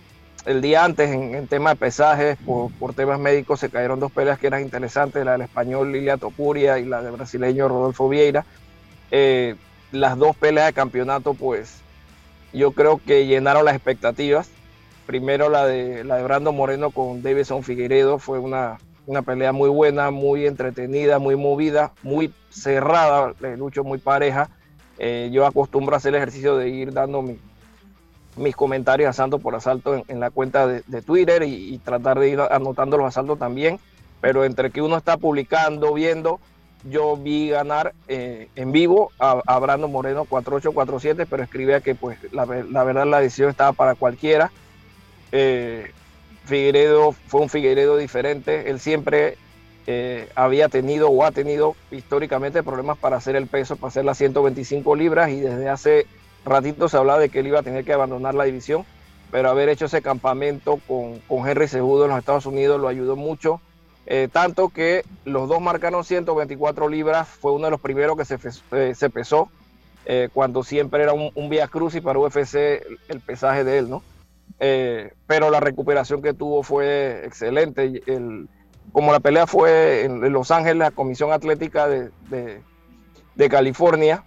[0.47, 4.39] el, día antes, en, tema de pesajes, por, por, temas médicos, se cayeron dos peleas
[4.39, 8.45] que eran interesantes, la del español Lilia Topuria y la del brasileño Rodolfo Vieira.
[9.91, 11.81] las dos peleas de campeonato, pues
[12.53, 14.49] yo creo que llenaron las expectativas.
[15.05, 19.69] Primero la de, la de Brando Moreno con Davidson Figueiredo fue una, una pelea muy
[19.69, 24.49] buena, muy entretenida, muy movida, muy cerrada, lucho muy pareja.
[24.99, 27.23] Eh, yo acostumbro a hacer el ejercicio de ir dando
[28.37, 32.97] mis comentarios asalto por asalto en, la cuenta de, Twitter y, tratar de ir anotando
[32.97, 33.79] los asaltos también.
[34.21, 36.39] Pero entre que uno está publicando, viendo,
[36.83, 42.45] yo vi ganar eh, en vivo a, Brando Moreno 4847, pero escribía que pues la,
[42.45, 44.51] verdad la decisión estaba para cualquiera.
[45.31, 45.91] Eh,
[46.45, 49.37] Figueiredo fue un Figueiredo diferente, él siempre
[49.85, 54.17] eh, había tenido o ha tenido históricamente problemas para hacer el peso, para hacer las
[54.17, 56.07] 125 libras y desde hace
[56.49, 58.85] ratito se hablaba de que él iba a tener que abandonar la división,
[59.31, 63.15] pero haber hecho ese campamento con, con Henry Segudo en los Estados Unidos lo ayudó
[63.15, 63.61] mucho
[64.09, 68.39] eh, tanto que los dos marcaron 124 libras, fue uno de los primeros que se,
[68.71, 69.49] eh, se pesó,
[70.05, 72.55] eh, cuando siempre era un, un vía cruz y para UFC
[73.09, 74.01] el pesaje de él, ¿no?
[75.27, 78.01] pero la recuperación que tuvo fue excelente.
[78.07, 78.47] El,
[78.91, 82.09] como la pelea fue en, Los Ángeles, la Comisión Atlética de,
[83.35, 84.23] de, California,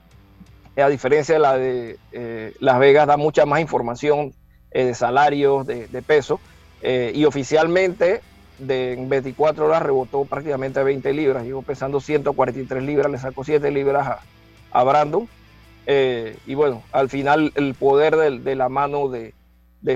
[0.76, 4.32] a diferencia de la de Las Vegas, da mucha más información
[4.72, 6.40] de salarios, de, de peso.
[6.82, 8.20] y oficialmente
[8.60, 13.70] de 24 horas rebotó prácticamente a 20 libras, llegó pesando 143 libras, le sacó 7
[13.70, 14.20] libras
[14.70, 15.28] a, Brandon.
[15.86, 19.34] Eh, y bueno, al final el poder de, la mano de,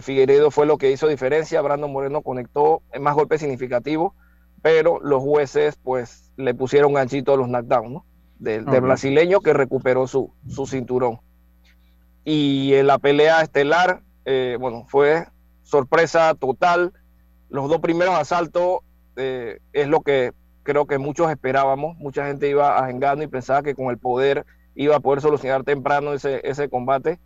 [0.02, 1.60] Figueredo fue lo que hizo diferencia.
[1.60, 4.14] Brandon Moreno conectó en más golpes significativos,
[4.62, 8.04] pero los jueces pues le pusieron ganchito a los knockdowns ¿no?
[8.44, 11.18] Del, brasileño que recuperó su, su, cinturón.
[12.24, 15.26] Y en la pelea estelar, eh, bueno, fue
[15.62, 16.92] sorpresa total
[17.54, 18.80] los dos primeros asaltos
[19.14, 20.32] eh, es lo que
[20.64, 21.96] creo que muchos esperábamos.
[21.98, 25.62] Mucha gente iba a engano y pensaba que con el poder iba a poder solucionar
[25.62, 27.20] temprano ese, ese combate.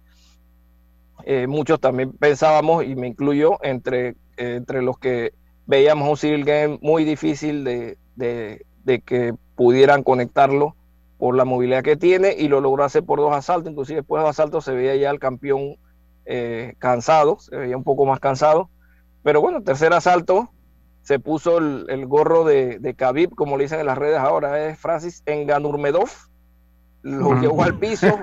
[1.25, 5.33] Eh, muchos también pensábamos, y me incluyo, entre, entre los que
[5.65, 7.97] veíamos un Civil Game muy difícil de,
[8.85, 10.77] que pudieran conectarlo
[11.19, 13.71] por la movilidad que tiene y lo logró hacer por dos asaltos.
[13.71, 15.77] Inclusive después de dos asaltos se veía ya el campeón
[16.25, 18.71] eh, cansado, se veía un poco más cansado.
[19.23, 20.51] Pero bueno, tercer asalto,
[21.03, 24.79] se puso el, gorro de, de Khabib, como le dicen en las redes ahora, es
[24.79, 26.11] Francis Enganurmedov,
[27.03, 28.07] lo llevó al piso,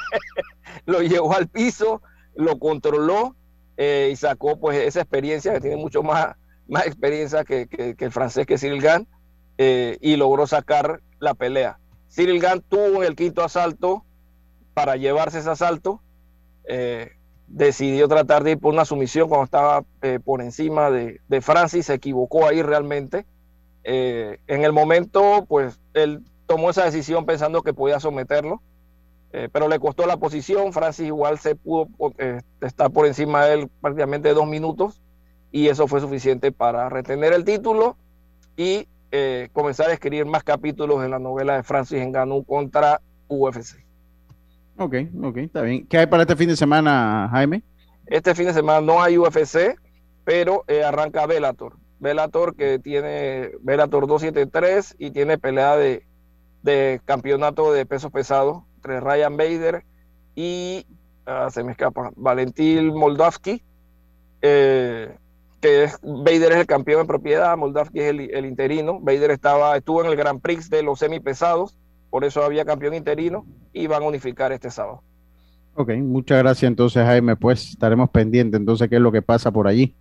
[0.86, 2.02] lo llevó al piso,
[2.34, 3.36] lo controló
[3.76, 6.36] eh, y sacó pues esa experiencia, que tiene mucho más,
[6.68, 7.68] más experiencia que,
[7.98, 9.08] el francés que Cyril Gann,
[9.58, 11.78] eh, y logró sacar la pelea.
[12.14, 14.04] Cyril Gann tuvo en el quinto asalto
[14.74, 16.00] para llevarse ese asalto,
[16.64, 17.12] eh,
[17.46, 21.94] decidió tratar de ir por una sumisión cuando estaba eh, por encima de, Francis, se
[21.94, 23.26] equivocó ahí realmente.
[23.84, 28.60] Eh, en el momento, pues él tomó esa decisión pensando que podía someterlo.
[29.50, 30.74] pero le costó la posición.
[30.74, 31.88] Francis igual se pudo
[32.60, 35.00] estar por encima de él prácticamente dos minutos
[35.50, 37.96] y eso fue suficiente para retener el título
[38.56, 43.76] y eh, comenzar a escribir más capítulos en la novela de Francis Ngannou contra UFC.
[44.78, 45.86] Ok, ok, está bien.
[45.86, 47.62] ¿Qué hay para este fin de semana, Jaime?
[48.06, 49.78] Este fin de semana no hay UFC,
[50.24, 51.76] pero arranca Bellator.
[52.00, 56.04] Bellator que tiene Bellator 273 y tiene pelea de,
[56.62, 59.84] de campeonato de pesos pesados entre Ryan Bader
[60.34, 60.84] y
[61.26, 63.62] ah, se me escapa, Valentín Moldavsky,
[64.40, 65.16] eh,
[65.62, 70.04] que es, Bader es el campeón en propiedad, Moldavsky es el, interino, Bader estaba, estuvo
[70.04, 71.78] en el Grand Prix de los semipesados,
[72.10, 75.02] por eso había campeón interino y van a unificar este sábado.
[75.74, 79.68] Ok, muchas gracias entonces Jaime, pues estaremos pendientes entonces qué es lo que pasa por
[79.68, 79.94] allí.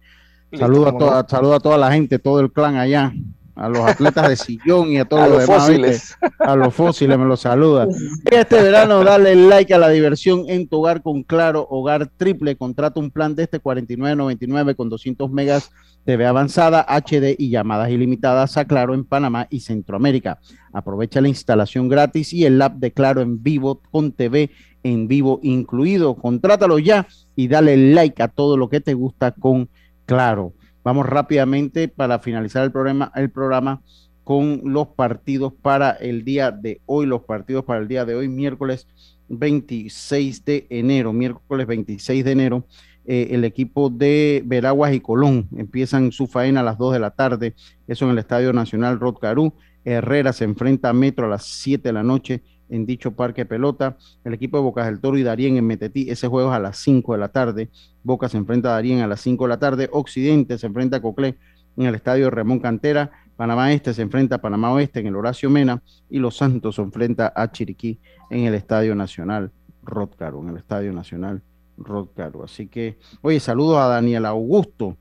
[0.51, 3.13] Saludo a, toda, saludo a toda la gente, todo el clan allá
[3.55, 6.17] a los atletas de sillón y a todos los, demás, fósiles.
[6.39, 7.87] A los fósiles me los saluda.
[8.29, 12.55] Este verano dale like a la diversión en tu hogar con Claro Hogar Triple.
[12.55, 15.71] Contrata un plan de este 49.99 con 200 megas
[16.05, 20.39] TV avanzada, HD y llamadas ilimitadas a Claro en Panamá y Centroamérica.
[20.73, 24.49] Aprovecha la instalación gratis y el app de Claro en vivo con TV
[24.83, 26.15] en vivo incluido.
[26.15, 29.69] Contrátalo ya y dale like a todo lo que te gusta con
[30.05, 30.53] Claro.
[30.83, 33.81] Vamos rápidamente para finalizar el programa, el programa
[34.23, 38.27] con los partidos para el día de hoy, los partidos para el día de hoy,
[38.27, 38.87] miércoles
[39.29, 42.65] 26 de enero, miércoles 26 de enero,
[43.05, 45.47] eh, el equipo de Veraguas y Colón.
[45.55, 47.53] Empiezan su faena a las 2 de la tarde,
[47.87, 49.53] eso en el Estadio Nacional Rotcarú,
[49.83, 53.97] Herrera se enfrenta a Metro a las 7 de la noche en dicho parque pelota.
[54.23, 56.77] El equipo de Bocas del Toro y Darien en Metetí, ese juego es a las
[56.77, 57.69] 5 de la tarde.
[58.03, 59.89] Boca se enfrenta a Darien a las 5 de la tarde.
[59.91, 61.37] Occidente se enfrenta a Coclé
[61.77, 63.11] en el estadio Ramón Cantera.
[63.35, 65.83] Panamá Este se enfrenta a Panamá Oeste en el Horacio Mena.
[66.09, 67.99] Y Los Santos se enfrenta a Chiriquí
[68.29, 69.51] en el Estadio Nacional
[69.83, 71.41] Rotcaro, en el Estadio Nacional
[71.77, 72.43] Rotcaro.
[72.43, 74.97] Así que, oye, saludos a Daniel Augusto,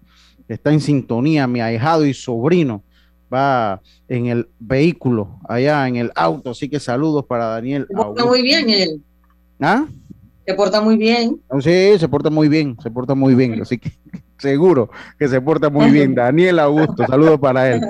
[0.49, 2.83] que está en sintonía, mi ahijado y sobrino
[3.33, 6.51] va en el vehículo, allá en el auto.
[6.51, 7.87] Así que saludos para Daniel.
[7.89, 9.03] Se porta muy bien él.
[9.61, 9.87] ¿Ah?
[10.47, 11.41] Se porta muy bien.
[11.61, 13.61] Sí, se porta muy bien, se porta muy bien.
[13.61, 13.93] Así que
[14.39, 16.15] seguro que se porta muy bien.
[16.15, 17.81] Daniel Augusto, saludos para él.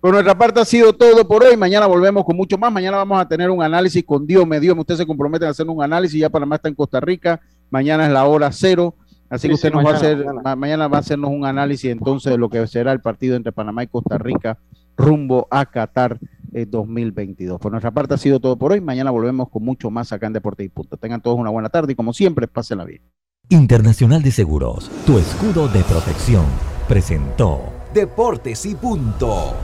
[0.00, 1.56] Por nuestra parte ha sido todo por hoy.
[1.56, 2.72] Mañana volvemos con mucho más.
[2.72, 4.76] Mañana vamos a tener un análisis con Dios me Dios.
[4.78, 6.18] Usted se compromete a hacer un análisis.
[6.18, 7.40] Ya Panamá está en Costa Rica.
[7.68, 8.94] Mañana es la hora cero.
[9.28, 10.26] Así que usted nos va a hacer,
[10.56, 10.88] mañana.
[10.88, 13.86] va a hacernos un análisis entonces de lo que será el partido entre Panamá y
[13.86, 14.58] Costa Rica
[15.00, 16.18] rumbo a Qatar
[16.52, 17.60] 2022.
[17.60, 18.80] Por nuestra parte ha sido todo por hoy.
[18.80, 20.96] Mañana volvemos con mucho más acá en Deporte y Punto.
[20.96, 23.02] Tengan todos una buena tarde y como siempre, pásenla bien.
[23.48, 26.44] Internacional de Seguros, tu escudo de protección,
[26.86, 27.60] presentó
[27.92, 29.54] Deportes y Punto.